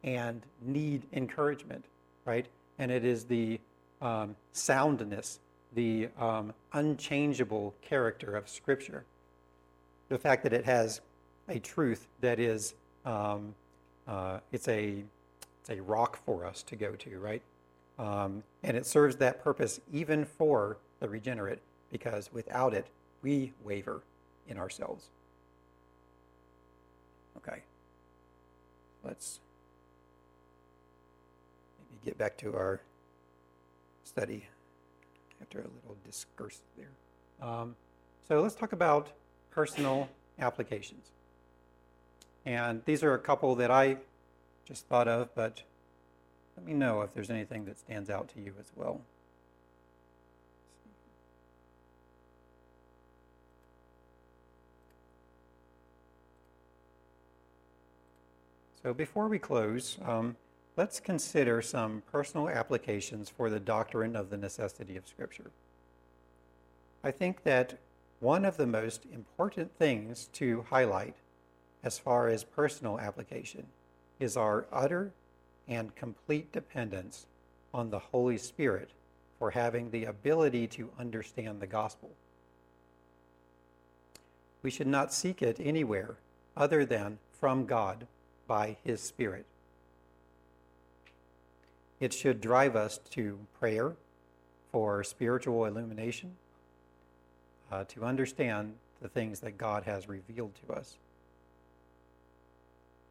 and 0.04 0.42
need 0.62 1.04
encouragement, 1.14 1.86
right? 2.26 2.46
And 2.80 2.92
it 2.92 3.06
is 3.06 3.26
the 3.26 3.60
um, 4.02 4.36
soundness, 4.52 5.40
the 5.74 6.10
um, 6.20 6.54
unchangeable 6.74 7.74
character 7.82 8.36
of 8.36 8.50
Scripture, 8.50 9.06
the 10.10 10.18
fact 10.18 10.44
that 10.44 10.54
it 10.54 10.66
has 10.66 11.02
a 11.48 11.60
truth 11.60 12.08
that 12.22 12.40
is 12.40 12.74
um, 13.06 13.54
uh, 14.08 14.40
it's 14.52 14.68
a 14.68 15.04
it's 15.62 15.70
a 15.70 15.82
rock 15.82 16.18
for 16.26 16.46
us 16.46 16.64
to 16.64 16.76
go 16.76 16.94
to, 16.94 17.20
right? 17.20 17.42
Um, 18.00 18.44
and 18.64 18.76
it 18.76 18.86
serves 18.86 19.18
that 19.18 19.44
purpose 19.44 19.80
even 19.94 20.26
for 20.26 20.78
the 21.00 21.08
regenerate, 21.08 21.60
because 21.92 22.32
without 22.34 22.74
it, 22.74 22.88
we 23.22 23.54
waver 23.64 24.02
in 24.48 24.58
ourselves. 24.58 25.10
Okay. 27.38 27.62
Let's 29.04 29.40
maybe 31.80 32.06
get 32.06 32.18
back 32.18 32.38
to 32.38 32.56
our 32.56 32.82
study 34.04 34.48
after 35.42 35.60
a 35.60 35.64
little 35.64 35.98
discourse 36.06 36.62
there. 36.78 37.48
Um, 37.48 37.76
so 38.28 38.42
let's 38.42 38.56
talk 38.56 38.74
about 38.74 39.10
personal 39.52 40.10
applications. 40.40 41.08
And 42.46 42.82
these 42.86 43.04
are 43.04 43.14
a 43.14 43.20
couple 43.20 43.56
that 43.56 43.70
I 43.70 43.98
just 44.66 44.88
thought 44.88 45.08
of, 45.08 45.34
but 45.36 45.64
let 46.56 46.66
me 46.66 46.74
know 46.74 47.02
if 47.02 47.14
there's 47.14 47.30
anything 47.30 47.66
that 47.66 47.80
stands 47.80 48.10
out 48.10 48.30
to 48.30 48.40
you 48.42 48.54
as 48.60 48.72
well. 48.76 49.02
So 58.84 58.94
before 58.94 59.28
we 59.28 59.38
close, 59.38 60.00
um, 60.04 60.36
let's 60.76 61.00
consider 61.00 61.62
some 61.62 62.02
personal 62.12 62.50
applications 62.50 63.30
for 63.30 63.50
the 63.50 63.60
doctrine 63.60 64.16
of 64.16 64.32
the 64.32 64.38
necessity 64.38 64.98
of 64.98 65.08
Scripture. 65.08 65.52
I 67.04 67.12
think 67.12 67.44
that 67.44 67.78
one 68.20 68.44
of 68.44 68.58
the 68.58 68.68
most 68.68 69.06
important 69.12 69.76
things 69.78 70.30
to 70.34 70.66
highlight 70.70 71.16
as 71.84 72.00
far 72.00 72.28
as 72.28 72.44
personal 72.44 73.00
application 73.00 73.68
is 74.22 74.38
our 74.38 74.66
utter 74.72 75.12
and 75.68 75.96
complete 75.96 76.52
dependence 76.52 77.26
on 77.74 77.90
the 77.90 78.00
Holy 78.00 78.38
Spirit 78.38 78.90
for 79.40 79.52
having 79.52 79.90
the 79.90 80.06
ability 80.06 80.68
to 80.68 80.90
understand 81.00 81.60
the 81.60 81.68
gospel. 81.68 82.12
We 84.62 84.70
should 84.70 84.88
not 84.88 85.14
seek 85.14 85.42
it 85.42 85.58
anywhere 85.60 86.18
other 86.56 86.86
than 86.86 87.18
from 87.40 87.66
God 87.66 88.06
by 88.48 88.78
His 88.84 89.02
Spirit. 89.02 89.46
It 92.00 92.14
should 92.14 92.42
drive 92.42 92.76
us 92.76 93.00
to 93.12 93.40
prayer 93.60 93.94
for 94.72 95.04
spiritual 95.04 95.66
illumination, 95.66 96.36
uh, 97.72 97.86
to 97.86 98.04
understand 98.04 98.76
the 99.02 99.10
things 99.10 99.40
that 99.40 99.58
God 99.58 99.84
has 99.84 100.08
revealed 100.08 100.52
to 100.68 100.74
us. 100.74 100.98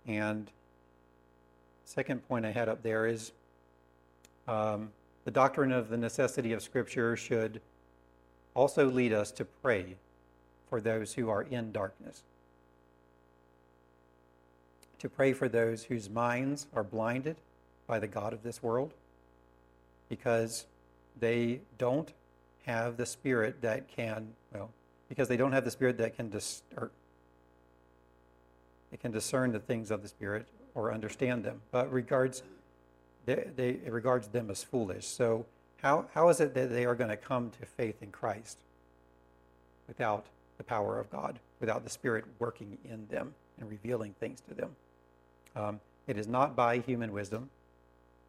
And 0.07 0.51
second 1.91 2.27
point 2.29 2.47
I 2.47 2.53
had 2.53 2.69
up 2.69 2.85
there 2.85 3.07
is 3.07 3.33
um, 4.47 4.91
the 5.25 5.31
doctrine 5.33 5.73
of 5.73 5.89
the 5.89 5.97
necessity 5.97 6.53
of 6.53 6.63
Scripture 6.63 7.17
should 7.17 7.61
also 8.55 8.89
lead 8.89 9.13
us 9.13 9.33
to 9.33 9.45
pray 9.45 9.97
for 10.69 10.81
those 10.81 11.15
who 11.15 11.29
are 11.29 11.43
in 11.43 11.73
darkness, 11.73 12.23
to 15.01 15.09
pray 15.09 15.33
for 15.33 15.49
those 15.49 15.83
whose 15.83 16.09
minds 16.09 16.69
are 16.75 16.85
blinded 16.85 17.37
by 17.89 17.99
the 17.99 18.07
God 18.07 18.33
of 18.33 18.45
this 18.45 18.63
world, 18.63 18.95
because 20.09 20.67
they 21.19 21.61
don't 21.77 22.13
have 22.67 22.99
the 22.99 23.07
spirit 23.07 23.63
that 23.63 23.89
can, 23.89 24.29
well, 24.55 24.71
because 25.09 25.27
they 25.27 25.37
don't 25.37 25.53
have 25.53 25.65
the 25.65 25.73
spirit 25.73 25.99
that 25.99 26.17
can 26.17 26.29
dis- 26.29 26.63
or 26.77 26.93
can 29.01 29.11
discern 29.11 29.51
the 29.51 29.59
things 29.59 29.91
of 29.91 30.03
the 30.03 30.09
spirit 30.09 30.47
or 30.75 30.93
understand 30.93 31.45
them, 31.45 31.61
but 31.71 31.93
regards 31.93 32.43
they, 33.27 33.47
they 33.57 33.91
regards 33.91 34.29
them 34.29 34.51
as 34.51 34.63
foolish. 34.63 35.07
So 35.07 35.47
how 35.83 36.07
how 36.15 36.29
is 36.29 36.41
it 36.41 36.55
that 36.55 36.71
they 36.71 36.85
are 36.85 36.95
going 36.95 37.11
to 37.11 37.17
come 37.17 37.51
to 37.61 37.67
faith 37.67 38.03
in 38.03 38.11
Christ 38.11 38.59
without 39.89 40.27
the 40.59 40.65
power 40.65 40.99
of 40.99 41.11
God, 41.11 41.39
without 41.61 41.85
the 41.85 41.91
Spirit 41.91 42.25
working 42.39 42.79
in 42.85 43.07
them 43.09 43.35
and 43.59 43.69
revealing 43.69 44.15
things 44.19 44.41
to 44.49 44.55
them? 44.55 44.77
Um, 45.57 45.81
it 46.07 46.17
is 46.17 46.27
not 46.27 46.57
by 46.57 46.79
human 46.79 47.13
wisdom. 47.13 47.51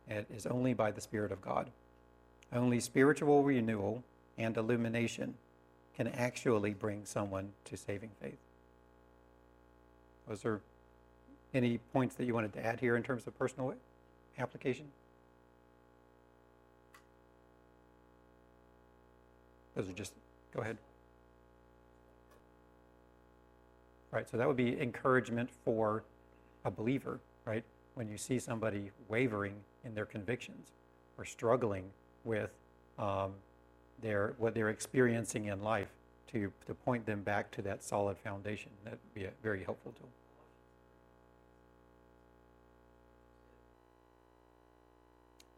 It 0.10 0.28
is 0.36 0.46
only 0.46 0.74
by 0.74 0.92
the 0.92 1.02
Spirit 1.02 1.32
of 1.32 1.42
God. 1.42 1.70
Only 2.54 2.80
spiritual 2.80 3.44
renewal 3.44 4.04
and 4.38 4.58
illumination 4.58 5.36
can 5.96 6.08
actually 6.08 6.74
bring 6.74 7.06
someone 7.06 7.54
to 7.66 7.78
saving 7.78 8.12
faith. 8.22 8.38
Was 10.28 10.42
there 10.42 10.62
any 11.54 11.78
points 11.93 12.16
that 12.16 12.26
you 12.26 12.34
wanted 12.34 12.54
to 12.54 12.66
add 12.66 12.80
here 12.80 12.95
in 12.95 13.04
terms 13.04 13.28
of 13.28 13.38
personal 13.38 13.74
application? 14.38 14.86
Those 19.76 19.89
are 19.89 19.93
just, 19.93 20.14
go 20.54 20.62
ahead. 20.62 20.78
Right, 24.12 24.30
so 24.30 24.36
that 24.38 24.47
would 24.47 24.58
be 24.58 24.80
encouragement 24.82 25.49
for 25.64 26.04
a 26.66 26.72
believer, 26.72 27.20
right? 27.45 27.64
When 27.95 28.10
you 28.10 28.18
see 28.18 28.39
somebody 28.39 28.91
wavering 29.08 29.56
in 29.86 29.95
their 29.95 30.06
convictions 30.06 30.72
or 31.18 31.24
struggling 31.24 31.86
with 32.26 32.52
um, 32.99 33.32
their 34.02 34.34
what 34.38 34.54
they're 34.54 34.70
experiencing 34.70 35.45
in 35.45 35.62
life, 35.62 35.88
to 36.32 36.52
to 36.66 36.74
point 36.74 37.06
them 37.06 37.22
back 37.22 37.52
to 37.52 37.62
that 37.62 37.84
solid 37.84 38.18
foundation. 38.18 38.72
That 38.84 38.91
would 38.91 39.14
be 39.14 39.26
a 39.26 39.32
very 39.43 39.64
helpful 39.64 39.93
tool. 39.97 40.10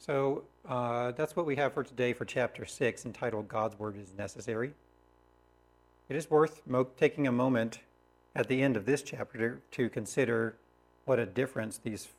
So 0.05 0.43
uh, 0.67 1.11
that's 1.11 1.33
what 1.33 1.45
we 1.45 1.55
have 1.55 1.73
for 1.73 1.81
today 1.81 2.11
for 2.11 2.25
chapter 2.25 2.65
six, 2.65 3.05
entitled 3.05 3.47
"God's 3.47 3.79
Word 3.79 3.95
is 3.95 4.11
Necessary." 4.17 4.73
It 6.09 6.17
is 6.17 6.29
worth 6.29 6.61
mo- 6.67 6.89
taking 6.99 7.25
a 7.25 7.31
moment 7.31 7.79
at 8.35 8.49
the 8.49 8.61
end 8.61 8.75
of 8.75 8.85
this 8.85 9.01
chapter 9.01 9.61
to 9.71 9.87
consider 9.87 10.55
what 11.05 11.19
a 11.19 11.25
difference 11.25 11.77
these 11.77 12.09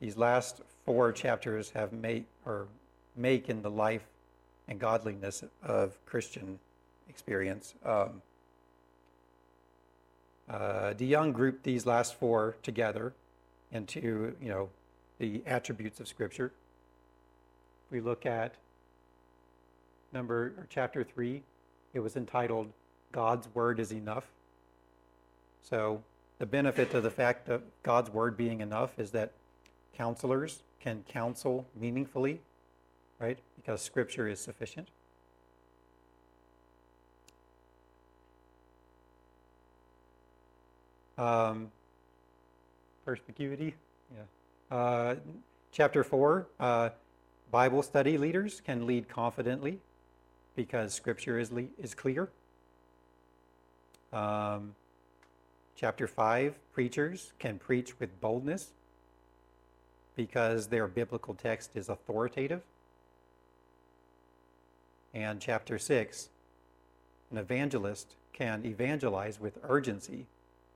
these 0.00 0.16
last 0.16 0.62
four 0.86 1.12
chapters 1.12 1.68
have 1.72 1.92
made 1.92 2.24
or 2.46 2.66
make 3.14 3.50
in 3.50 3.60
the 3.60 3.70
life 3.70 4.06
and 4.66 4.78
godliness 4.78 5.44
of 5.62 5.98
Christian 6.06 6.58
experience. 7.10 7.74
Um, 7.84 8.22
uh, 10.48 10.94
DeYoung 10.96 11.34
grouped 11.34 11.62
these 11.62 11.84
last 11.84 12.14
four 12.14 12.56
together 12.62 13.12
into, 13.70 14.34
you 14.40 14.48
know, 14.48 14.70
the 15.18 15.42
attributes 15.46 16.00
of 16.00 16.08
Scripture. 16.08 16.52
We 17.90 18.00
look 18.00 18.26
at 18.26 18.54
number 20.12 20.52
or 20.56 20.66
chapter 20.68 21.04
three. 21.04 21.42
It 21.94 22.00
was 22.00 22.16
entitled 22.16 22.72
"God's 23.12 23.48
Word 23.54 23.80
is 23.80 23.92
Enough." 23.92 24.26
So 25.62 26.02
the 26.38 26.46
benefit 26.46 26.94
of 26.94 27.02
the 27.02 27.10
fact 27.10 27.48
of 27.48 27.62
God's 27.82 28.10
Word 28.10 28.36
being 28.36 28.60
enough 28.60 28.98
is 28.98 29.10
that 29.12 29.32
counselors 29.96 30.62
can 30.80 31.04
counsel 31.08 31.66
meaningfully 31.74 32.40
right? 33.18 33.38
Because 33.56 33.82
Scripture 33.82 34.28
is 34.28 34.40
sufficient. 34.40 34.88
Um, 41.16 41.72
perspicuity, 43.04 43.74
yeah. 44.14 44.76
Uh, 44.76 45.16
chapter 45.72 46.04
4 46.04 46.46
uh, 46.60 46.90
Bible 47.50 47.82
study 47.82 48.18
leaders 48.18 48.60
can 48.64 48.86
lead 48.86 49.08
confidently 49.08 49.78
because 50.56 50.92
Scripture 50.94 51.38
is, 51.38 51.50
le- 51.50 51.64
is 51.78 51.94
clear. 51.94 52.28
Um, 54.12 54.74
chapter 55.76 56.06
5 56.06 56.54
Preachers 56.72 57.32
can 57.38 57.58
preach 57.58 57.98
with 58.00 58.20
boldness 58.20 58.72
because 60.16 60.68
their 60.68 60.86
biblical 60.86 61.34
text 61.34 61.76
is 61.76 61.88
authoritative 61.88 62.62
and 65.14 65.40
chapter 65.40 65.78
6, 65.78 66.28
an 67.30 67.38
evangelist 67.38 68.14
can 68.32 68.64
evangelize 68.64 69.40
with 69.40 69.58
urgency 69.68 70.26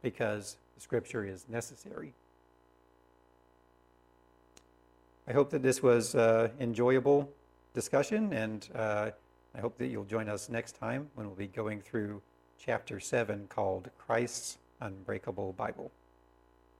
because 0.02 0.56
scripture 0.78 1.24
is 1.24 1.44
necessary. 1.48 2.12
I 5.26 5.32
hope 5.32 5.50
that 5.50 5.62
this 5.62 5.82
was 5.82 6.14
uh, 6.14 6.48
enjoyable 6.58 7.30
discussion, 7.74 8.32
and 8.32 8.68
uh, 8.74 9.10
I 9.54 9.60
hope 9.60 9.78
that 9.78 9.86
you'll 9.86 10.04
join 10.04 10.28
us 10.28 10.48
next 10.48 10.72
time 10.76 11.08
when 11.14 11.26
we'll 11.26 11.36
be 11.36 11.46
going 11.46 11.80
through 11.80 12.20
chapter 12.58 12.98
7 12.98 13.46
called 13.48 13.90
Christ's 13.98 14.58
Unbreakable 14.80 15.52
Bible. 15.52 15.92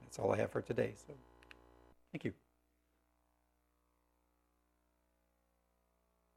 That's 0.01 0.19
all 0.19 0.33
I 0.33 0.37
have 0.37 0.51
for 0.51 0.61
today. 0.61 0.93
So, 1.07 1.13
thank 2.11 2.25
you. 2.25 2.33